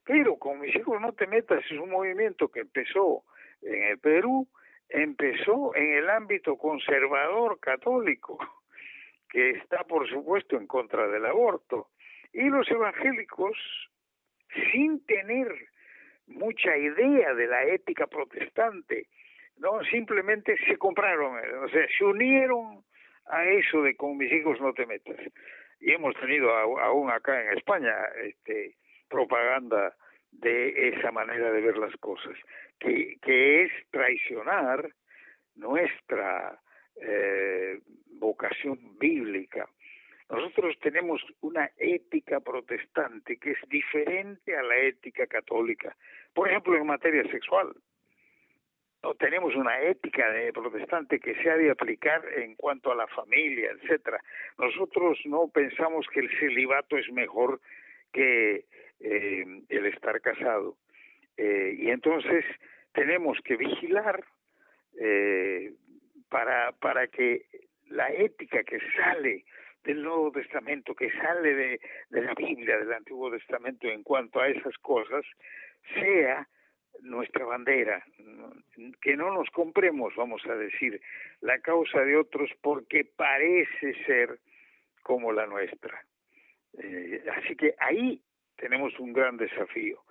Pero 0.04 0.36
con 0.36 0.60
mis 0.60 0.74
hijos 0.74 1.00
no 1.00 1.12
te 1.12 1.26
metas 1.26 1.62
es 1.64 1.78
un 1.78 1.90
movimiento 1.90 2.48
que 2.48 2.60
empezó 2.60 3.24
en 3.62 3.82
el 3.82 3.98
Perú, 3.98 4.48
empezó 4.88 5.74
en 5.76 5.98
el 5.98 6.08
ámbito 6.08 6.56
conservador 6.56 7.60
católico, 7.60 8.38
que 9.28 9.50
está 9.50 9.84
por 9.84 10.08
supuesto 10.08 10.56
en 10.56 10.66
contra 10.66 11.06
del 11.06 11.26
aborto 11.26 11.90
y 12.32 12.48
los 12.48 12.70
evangélicos, 12.70 13.56
sin 14.72 15.04
tener 15.06 15.48
mucha 16.26 16.76
idea 16.76 17.34
de 17.34 17.46
la 17.46 17.64
ética 17.64 18.06
protestante, 18.06 19.06
no 19.56 19.82
simplemente 19.84 20.56
se 20.66 20.76
compraron, 20.76 21.36
o 21.62 21.68
sea, 21.68 21.86
se 21.96 22.04
unieron 22.04 22.84
a 23.26 23.44
eso 23.44 23.82
de 23.82 23.96
con 23.96 24.16
mis 24.16 24.32
hijos 24.32 24.60
no 24.60 24.72
te 24.72 24.86
metas. 24.86 25.18
Y 25.80 25.92
hemos 25.92 26.14
tenido 26.16 26.54
aún 26.54 27.10
acá 27.10 27.42
en 27.42 27.56
España 27.56 27.94
este 28.22 28.76
propaganda 29.08 29.94
de 30.30 30.90
esa 30.90 31.10
manera 31.10 31.50
de 31.50 31.60
ver 31.60 31.76
las 31.76 31.94
cosas, 31.96 32.36
que, 32.78 33.16
que 33.22 33.64
es 33.64 33.72
traicionar 33.90 34.88
nuestra 35.56 36.60
eh, 36.96 37.80
vocación 38.18 38.98
bíblica. 38.98 39.68
Nosotros 40.30 40.78
tenemos 40.80 41.20
una 41.40 41.68
ética 41.76 42.38
protestante 42.38 43.36
que 43.36 43.50
es 43.50 43.58
diferente 43.68 44.56
a 44.56 44.62
la 44.62 44.76
ética 44.76 45.26
católica. 45.26 45.96
Por 46.32 46.48
ejemplo, 46.48 46.76
en 46.76 46.86
materia 46.86 47.24
sexual. 47.30 47.74
no 49.02 49.14
tenemos 49.14 49.56
una 49.56 49.80
ética 49.80 50.30
de 50.30 50.52
protestante 50.52 51.18
que 51.18 51.34
se 51.42 51.50
ha 51.50 51.56
de 51.56 51.70
aplicar 51.70 52.22
en 52.36 52.54
cuanto 52.54 52.92
a 52.92 52.94
la 52.94 53.06
familia, 53.08 53.70
etcétera. 53.72 54.22
Nosotros 54.58 55.18
no 55.24 55.48
pensamos 55.48 56.06
que 56.12 56.20
el 56.20 56.30
celibato 56.38 56.96
es 56.96 57.10
mejor 57.10 57.60
que 58.12 58.66
eh, 59.00 59.62
el 59.68 59.86
estar 59.86 60.20
casado. 60.20 60.76
Eh, 61.36 61.74
y 61.78 61.90
entonces 61.90 62.44
tenemos 62.92 63.38
que 63.42 63.56
vigilar 63.56 64.22
eh, 65.00 65.72
para, 66.28 66.72
para 66.72 67.08
que 67.08 67.46
la 67.88 68.12
ética 68.12 68.62
que 68.62 68.78
sale 68.94 69.44
del 69.84 70.02
Nuevo 70.02 70.30
Testamento, 70.30 70.94
que 70.94 71.10
sale 71.12 71.54
de, 71.54 71.80
la 72.10 72.34
Biblia, 72.34 72.78
del 72.78 72.92
Antiguo 72.92 73.30
Testamento 73.30 73.88
en 73.88 74.02
cuanto 74.02 74.40
a 74.40 74.48
esas 74.48 74.76
cosas, 74.78 75.24
sea 75.94 76.46
nuestra 77.02 77.44
bandera, 77.44 78.04
que 79.00 79.16
no 79.16 79.32
nos 79.32 79.48
compremos, 79.50 80.14
vamos 80.16 80.44
a 80.46 80.54
decir, 80.54 81.00
la 81.40 81.58
causa 81.60 82.00
de 82.00 82.16
otros 82.16 82.50
porque 82.60 83.04
parece 83.04 83.94
ser 84.04 84.38
como 85.02 85.32
la 85.32 85.46
nuestra. 85.46 86.04
Eh, 86.78 87.24
así 87.36 87.56
que 87.56 87.74
ahí 87.78 88.20
tenemos 88.56 88.98
un 88.98 89.12
gran 89.12 89.36
desafío. 89.36 90.02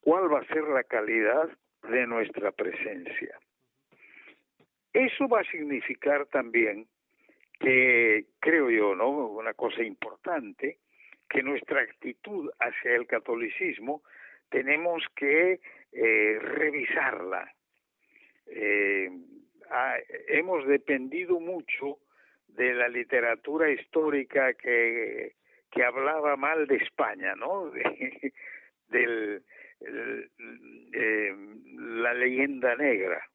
¿Cuál 0.00 0.32
va 0.32 0.40
a 0.40 0.46
ser 0.46 0.64
la 0.64 0.82
calidad 0.82 1.48
de 1.88 2.06
nuestra 2.06 2.50
presencia? 2.50 3.38
Eso 4.92 5.28
va 5.28 5.40
a 5.40 5.50
significar 5.50 6.26
también 6.26 6.86
que, 7.62 8.24
creo 8.40 8.70
yo, 8.70 8.94
¿no? 8.94 9.08
Una 9.28 9.54
cosa 9.54 9.82
importante, 9.82 10.78
que 11.28 11.42
nuestra 11.42 11.80
actitud 11.80 12.50
hacia 12.58 12.94
el 12.94 13.06
catolicismo 13.06 14.02
tenemos 14.50 15.02
que 15.16 15.60
eh, 15.92 16.38
revisarla. 16.40 17.50
Eh, 18.46 19.10
hemos 20.28 20.66
dependido 20.66 21.40
mucho 21.40 21.98
de 22.48 22.74
la 22.74 22.88
literatura 22.88 23.70
histórica 23.70 24.52
que, 24.54 25.36
que 25.70 25.84
hablaba 25.84 26.36
mal 26.36 26.66
de 26.66 26.76
España, 26.76 27.34
¿no? 27.34 27.70
De, 27.70 28.32
del, 28.88 29.42
eh, 30.92 31.34
la 31.76 32.12
leyenda 32.14 32.76
negra. 32.76 33.26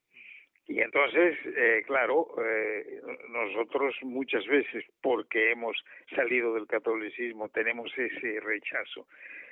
Y 0.67 0.82
entonces, 0.82 1.38
eh, 1.45 1.84
claro, 1.88 2.27
eh, 2.43 3.01
nosotros 3.30 3.95
muchas 4.01 4.45
veces, 4.47 4.84
porque 5.01 5.51
hemos 5.51 5.77
salido 6.13 6.53
del 6.53 6.67
catolicismo, 6.67 7.47
tenemos 7.49 7.89
ese 7.97 8.39
rechazo. 8.41 9.08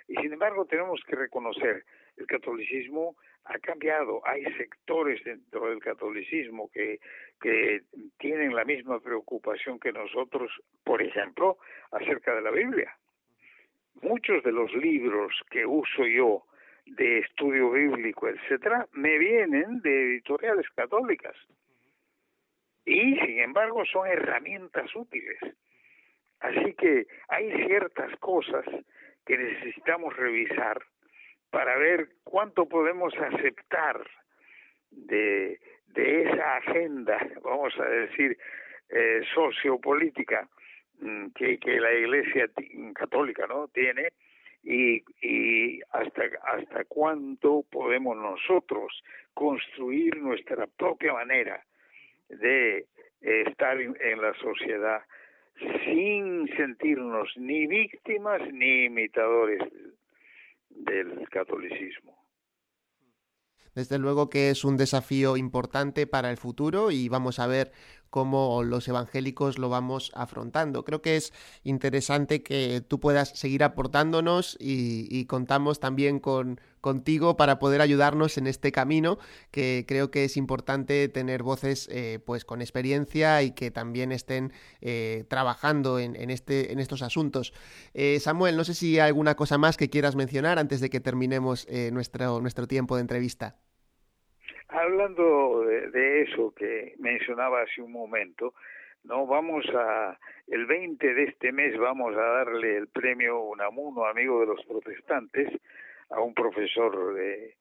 Y 0.10 0.16
sin 0.18 0.34
embargo, 0.34 0.66
tenemos 0.66 1.02
que 1.08 1.16
reconocer, 1.16 1.86
el 2.18 2.28
catolicismo 2.28 3.16
ha 3.46 3.58
cambiado. 3.60 4.22
Hay 4.28 4.44
sectores 4.58 5.24
dentro 5.24 5.70
del 5.70 5.80
catolicismo 5.80 6.70
que, 6.72 7.00
que 7.40 7.84
tienen 8.18 8.54
la 8.54 8.66
misma 8.66 9.00
preocupación 9.00 9.80
que 9.80 9.94
nosotros, 9.94 10.52
por 10.84 11.02
ejemplo, 11.02 11.58
acerca 11.92 12.36
de 12.36 12.42
la 12.42 12.52
Biblia. 12.52 12.94
Muchos 14.02 14.44
de 14.44 14.52
los 14.52 14.74
libros 14.74 15.34
que 15.50 15.66
uso 15.66 16.06
yo 16.06 16.44
de 16.86 17.20
estudio 17.20 17.72
bíblico, 17.72 18.28
etcétera, 18.28 18.88
me 18.94 19.18
vienen 19.18 19.82
de 19.82 20.04
editoriales 20.04 20.70
católicas. 20.76 21.36
Y 22.86 23.16
sin 23.16 23.40
embargo 23.40 23.84
son 23.86 24.08
herramientas 24.08 24.96
útiles. 24.96 25.40
Así 26.40 26.74
que 26.74 27.08
hay 27.28 27.52
ciertas 27.66 28.16
cosas 28.20 28.66
que 29.26 29.38
necesitamos 29.38 30.16
revisar 30.16 30.80
para 31.50 31.78
ver 31.78 32.10
cuánto 32.24 32.68
podemos 32.68 33.14
aceptar 33.18 34.06
de, 34.92 35.60
de 35.88 36.24
esa 36.24 36.58
agenda, 36.58 37.18
vamos 37.42 37.74
a 37.80 37.86
decir, 37.86 38.38
eh, 38.90 39.22
sociopolítica 39.34 40.48
mm, 41.00 41.30
que, 41.30 41.58
que 41.58 41.80
la 41.80 41.94
Iglesia 41.94 42.48
católica 42.94 43.48
no 43.48 43.68
tiene 43.70 44.10
y, 44.66 45.04
y 45.22 45.80
hasta, 45.92 46.24
hasta 46.44 46.84
cuánto 46.86 47.64
podemos 47.72 48.18
nosotros 48.18 48.92
construir 49.34 50.18
nuestra 50.18 50.68
propia 50.68 51.14
manera 51.14 51.64
de 52.30 52.88
estar 53.22 53.80
en 53.80 54.22
la 54.22 54.34
sociedad 54.42 55.02
sin 55.86 56.48
sentirnos 56.58 57.30
ni 57.38 57.68
víctimas 57.68 58.42
ni 58.52 58.86
imitadores 58.86 59.62
del 60.70 61.28
catolicismo. 61.30 62.16
Desde 63.74 64.00
luego 64.00 64.30
que 64.30 64.50
es 64.50 64.64
un 64.64 64.78
desafío 64.78 65.36
importante 65.36 66.08
para 66.08 66.32
el 66.32 66.38
futuro 66.38 66.92
y 66.92 67.10
vamos 67.10 67.40
a 67.40 67.48
ver 67.48 67.72
cómo 68.16 68.64
los 68.64 68.88
evangélicos 68.88 69.60
lo 69.60 69.68
vamos 69.68 70.10
afrontando. 70.16 70.86
Creo 70.86 71.02
que 71.02 71.18
es 71.18 71.34
interesante 71.66 72.44
que 72.44 72.80
tú 72.80 73.02
puedas 73.02 73.38
seguir 73.38 73.62
aportándonos 73.62 74.56
y, 74.58 75.26
contamos 75.26 75.82
también 75.82 76.22
con, 76.22 76.62
contigo 76.80 77.36
para 77.36 77.60
poder 77.60 77.82
ayudarnos 77.82 78.38
en 78.38 78.48
este 78.48 78.72
camino, 78.72 79.18
que 79.52 79.84
creo 79.86 80.12
que 80.12 80.24
es 80.24 80.38
importante 80.38 81.10
tener 81.10 81.44
voces 81.44 81.90
eh, 81.92 82.20
pues 82.26 82.46
con 82.46 82.62
experiencia 82.62 83.44
y 83.44 83.52
que 83.52 83.70
también 83.70 84.14
estén 84.14 84.54
eh, 84.80 85.26
trabajando 85.28 86.00
en, 86.00 86.16
este, 86.30 86.72
en 86.72 86.80
estos 86.80 87.02
asuntos. 87.02 87.52
Eh, 87.94 88.22
Samuel, 88.22 88.56
no 88.56 88.64
sé 88.64 88.76
si 88.76 88.98
hay 88.98 89.10
alguna 89.10 89.36
cosa 89.36 89.58
más 89.58 89.76
que 89.76 89.90
quieras 89.90 90.16
mencionar 90.16 90.58
antes 90.58 90.80
de 90.80 90.90
que 90.90 91.02
terminemos 91.02 91.68
nuestro, 91.92 92.40
nuestro 92.40 92.66
tiempo 92.66 92.96
de 92.96 93.02
entrevista. 93.02 93.58
Hablando 94.68 95.64
de, 95.64 96.22
eso 96.24 96.54
que 96.56 96.96
mencionaba 96.98 97.62
hace 97.62 97.82
un 97.82 97.92
momento, 97.92 98.54
no 99.04 99.28
vamos 99.28 99.66
a 99.76 100.18
el 100.48 100.66
20 100.66 101.14
de 101.14 101.24
este 101.24 101.52
mes 101.52 101.78
vamos 101.78 102.16
a 102.16 102.22
darle 102.22 102.78
el 102.78 102.88
premio 102.88 103.42
Unamuno, 103.42 104.06
amigo 104.06 104.40
de 104.40 104.48
los 104.48 104.66
protestantes, 104.66 105.50
a 106.10 106.20
un 106.22 106.34
profesor 106.34 107.14
de 107.14 107.56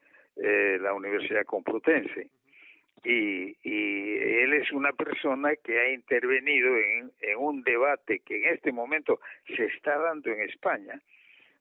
la 0.80 0.92
Universidad 0.94 1.44
Complutense. 1.44 2.28
Y, 3.04 3.54
y, 3.62 4.16
él 4.16 4.54
es 4.54 4.72
una 4.72 4.92
persona 4.92 5.54
que 5.56 5.78
ha 5.78 5.92
intervenido 5.92 6.74
en, 6.74 7.12
en, 7.20 7.36
un 7.36 7.62
debate 7.62 8.20
que 8.20 8.42
en 8.42 8.54
este 8.54 8.72
momento 8.72 9.20
se 9.46 9.66
está 9.66 9.98
dando 9.98 10.30
en 10.30 10.40
España, 10.40 10.98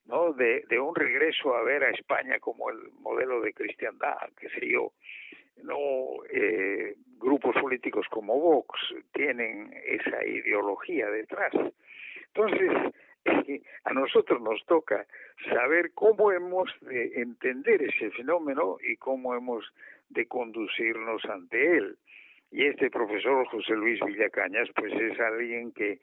¿no? 0.06 0.34
De, 0.34 0.64
un 0.80 0.96
regreso 0.96 1.56
a 1.56 1.64
ver 1.64 1.84
a 1.84 1.92
España 1.92 2.40
como 2.40 2.70
el 2.70 2.92
modelo 3.00 3.42
de 3.42 3.54
cristiandad, 3.54 4.30
qué 4.40 4.50
sé 4.50 4.68
yo 4.70 4.92
no 5.62 5.78
eh, 6.32 6.96
grupos 7.20 7.56
políticos 7.62 8.06
como 8.10 8.40
Vox 8.40 8.80
tienen 9.14 9.74
esa 9.86 10.26
ideología 10.26 11.10
detrás. 11.10 11.54
Entonces, 12.34 12.94
a 13.86 13.94
nosotros 13.94 14.42
nos 14.42 14.66
toca 14.66 15.06
saber 15.50 15.92
cómo 15.94 16.32
hemos 16.32 16.70
de 16.82 17.22
entender 17.22 17.84
ese 17.84 18.12
fenómeno 18.12 18.78
y 18.86 18.98
cómo 18.98 19.36
hemos 19.36 19.66
de 20.10 20.26
conducirnos 20.28 21.24
ante 21.26 21.78
él. 21.78 21.98
Y 22.52 22.66
este 22.66 22.90
profesor 22.90 23.48
José 23.48 23.74
Luis 23.74 24.00
Villacañas, 24.06 24.70
pues 24.76 24.94
es 24.94 25.20
alguien 25.20 25.72
que 25.72 26.00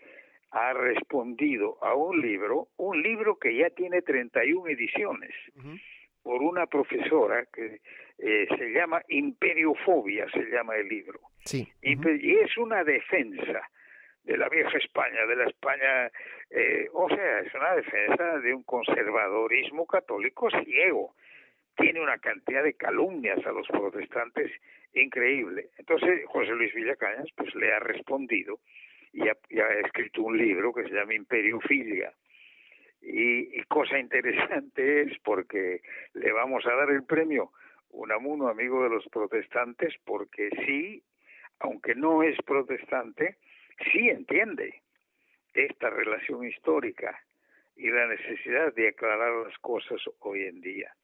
ha 0.50 0.72
respondido 0.72 1.78
a 1.82 1.94
un 1.94 2.20
libro, 2.20 2.68
un 2.76 3.02
libro 3.02 3.38
que 3.38 3.54
ya 3.56 3.70
tiene 3.70 4.02
31 4.02 4.68
ediciones 4.68 5.30
por 6.22 6.42
una 6.42 6.66
profesora 6.66 7.46
que 7.52 7.80
eh, 8.18 8.46
se 8.58 8.72
llama 8.72 9.02
Imperiofobia, 9.08 10.26
se 10.30 10.44
llama 10.50 10.76
el 10.76 10.88
libro. 10.88 11.20
Sí. 11.44 11.66
Y 11.82 12.36
es 12.36 12.56
una 12.58 12.84
defensa 12.84 13.62
de 14.24 14.36
la 14.36 14.48
vieja 14.48 14.76
España, 14.76 15.24
de 15.26 15.36
la 15.36 15.44
España, 15.48 16.10
eh, 16.50 16.88
o 16.92 17.08
sea, 17.08 17.40
es 17.40 17.54
una 17.54 17.74
defensa 17.74 18.38
de 18.40 18.52
un 18.52 18.62
conservadorismo 18.64 19.86
católico 19.86 20.48
ciego. 20.64 21.14
Tiene 21.76 22.00
una 22.00 22.18
cantidad 22.18 22.62
de 22.62 22.74
calumnias 22.74 23.44
a 23.46 23.52
los 23.52 23.66
protestantes 23.68 24.52
increíble. 24.92 25.70
Entonces, 25.78 26.26
José 26.26 26.50
Luis 26.50 26.74
Villacañas, 26.74 27.28
pues 27.36 27.54
le 27.54 27.72
ha 27.72 27.78
respondido 27.78 28.58
y 29.12 29.28
ha, 29.28 29.36
y 29.48 29.58
escrito 29.84 30.22
un 30.22 30.36
libro 30.36 30.72
que 30.72 30.84
se 30.84 30.94
llama 30.94 31.14
Imperiofilia 31.14 32.12
y, 33.02 33.62
cosa 33.64 33.98
interesante 33.98 35.02
es 35.02 35.18
porque 35.24 35.82
le 36.14 36.32
vamos 36.32 36.66
a 36.66 36.74
dar 36.74 36.90
el 36.90 37.04
premio 37.04 37.52
Unamuno, 37.90 38.48
amigo 38.48 38.84
de 38.84 38.90
los 38.90 39.04
protestantes, 39.08 39.94
porque 40.04 40.48
sí, 40.64 41.02
aunque 41.58 41.94
no 41.94 42.22
es 42.22 42.36
protestante, 42.42 43.38
sí 43.92 44.08
entiende 44.08 44.82
esta 45.54 45.90
relación 45.90 46.46
histórica 46.46 47.18
y 47.74 47.90
la 47.90 48.06
necesidad 48.06 48.72
de 48.74 48.88
aclarar 48.88 49.44
las 49.44 49.58
cosas 49.58 50.00
hoy 50.20 50.44
en 50.44 50.60
día. 50.60 50.94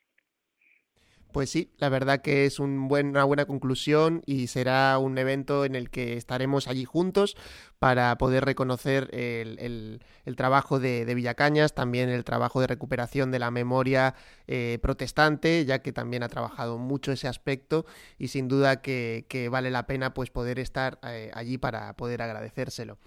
Pues 1.33 1.51
sí, 1.51 1.71
la 1.77 1.89
verdad 1.89 2.23
que 2.23 2.47
es 2.47 2.61
un 2.61 2.89
buen, 2.89 3.09
una 3.09 3.25
buena 3.25 3.45
conclusión 3.45 4.23
y 4.25 4.47
será 4.47 4.97
un 4.99 5.19
evento 5.19 5.65
en 5.65 5.75
el 5.75 5.91
que 5.91 6.15
estaremos 6.15 6.69
allí 6.69 6.85
juntos 6.85 7.37
para 7.79 8.17
poder 8.17 8.45
reconocer 8.45 9.11
el, 9.13 10.01
trabajo 10.37 10.81
de, 10.81 11.05
Villacañas, 11.15 11.75
también 11.75 12.09
el 12.09 12.25
trabajo 12.25 12.61
de 12.61 12.67
recuperación 12.67 13.31
de 13.31 13.39
la 13.39 13.51
memoria 13.51 14.15
eh, 14.47 14.79
protestante, 14.81 15.65
ya 15.65 15.81
que 15.81 15.93
también 15.93 16.23
ha 16.23 16.29
trabajado 16.29 16.79
mucho 16.79 17.13
ese 17.13 17.29
aspecto 17.29 17.85
y 18.19 18.29
sin 18.29 18.49
duda 18.49 18.81
que, 18.81 19.49
vale 19.51 19.71
la 19.71 19.87
pena 19.87 20.15
pues 20.15 20.31
poder 20.31 20.59
estar 20.59 20.99
eh, 21.03 21.31
allí 21.35 21.59
para 21.59 21.95
poder 21.97 22.23
agradecérselo. 22.23 22.99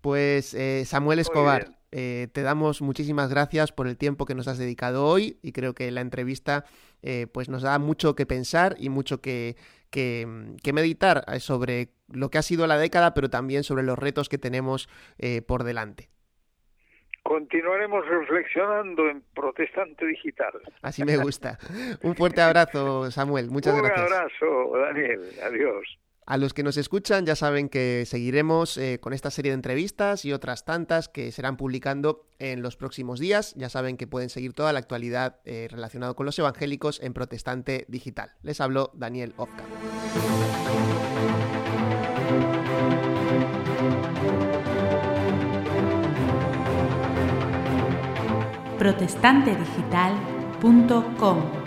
Pues 0.00 0.54
eh, 0.54 0.84
Samuel 0.86 1.18
Escobar, 1.18 1.78
te 1.90 2.42
damos 2.42 2.82
muchísimas 2.82 3.30
gracias 3.30 3.70
por 3.70 3.86
el 3.86 3.96
tiempo 3.96 4.26
que 4.26 4.34
nos 4.34 4.48
has 4.48 4.58
dedicado 4.58 5.06
hoy 5.06 5.38
y 5.42 5.52
creo 5.52 5.74
que 5.74 5.88
la 5.92 6.00
entrevista 6.00 6.64
pues 7.32 7.48
nos 7.48 7.62
da 7.62 7.78
mucho 7.78 8.16
que 8.16 8.26
pensar 8.26 8.74
y 8.80 8.88
mucho 8.88 9.20
que, 9.20 9.56
que, 9.94 10.72
meditar 10.72 11.24
eh, 11.28 11.38
sobre 11.38 11.90
lo 12.12 12.28
que 12.28 12.38
ha 12.38 12.42
sido 12.42 12.66
la 12.66 12.76
década, 12.76 13.14
pero 13.14 13.30
también 13.30 13.62
sobre 13.62 13.84
los 13.84 13.98
retos 13.98 14.28
que 14.28 14.38
tenemos 14.38 14.88
eh, 15.18 15.40
por 15.40 15.62
delante. 15.62 16.10
Continuaremos 17.22 18.06
reflexionando 18.06 19.08
en 19.08 19.22
Protestante 19.34 20.04
Digital. 20.04 20.52
Así 20.82 21.04
me 21.04 21.16
gusta. 21.16 21.58
Un 22.02 22.14
fuerte 22.16 22.42
abrazo, 22.42 23.10
Samuel. 23.10 23.50
Muchas 23.50 23.74
gracias. 23.80 24.06
Un 24.06 24.12
abrazo, 24.12 24.78
Daniel. 24.78 25.20
Adiós. 25.42 25.98
A 26.26 26.38
los 26.38 26.54
que 26.54 26.62
nos 26.62 26.78
escuchan 26.78 27.26
ya 27.26 27.36
saben 27.36 27.68
que 27.68 28.04
seguiremos 28.06 28.78
eh, 28.78 28.98
con 29.00 29.12
esta 29.12 29.30
serie 29.30 29.50
de 29.50 29.56
entrevistas 29.56 30.24
y 30.24 30.32
otras 30.32 30.64
tantas 30.64 31.08
que 31.08 31.30
serán 31.32 31.56
publicando 31.56 32.26
en 32.38 32.62
los 32.62 32.76
próximos 32.76 33.20
días. 33.20 33.54
Ya 33.56 33.68
saben 33.68 33.96
que 33.96 34.06
pueden 34.06 34.30
seguir 34.30 34.54
toda 34.54 34.72
la 34.72 34.78
actualidad 34.78 35.40
eh, 35.44 35.68
relacionada 35.70 36.14
con 36.14 36.26
los 36.26 36.38
evangélicos 36.38 37.00
en 37.02 37.12
Protestante 37.12 37.84
Digital. 37.88 38.32
Les 38.42 38.60
habló 38.60 38.90
Daniel 38.94 39.34
Ofka. 39.36 39.64
protestantedigital.com 48.78 51.63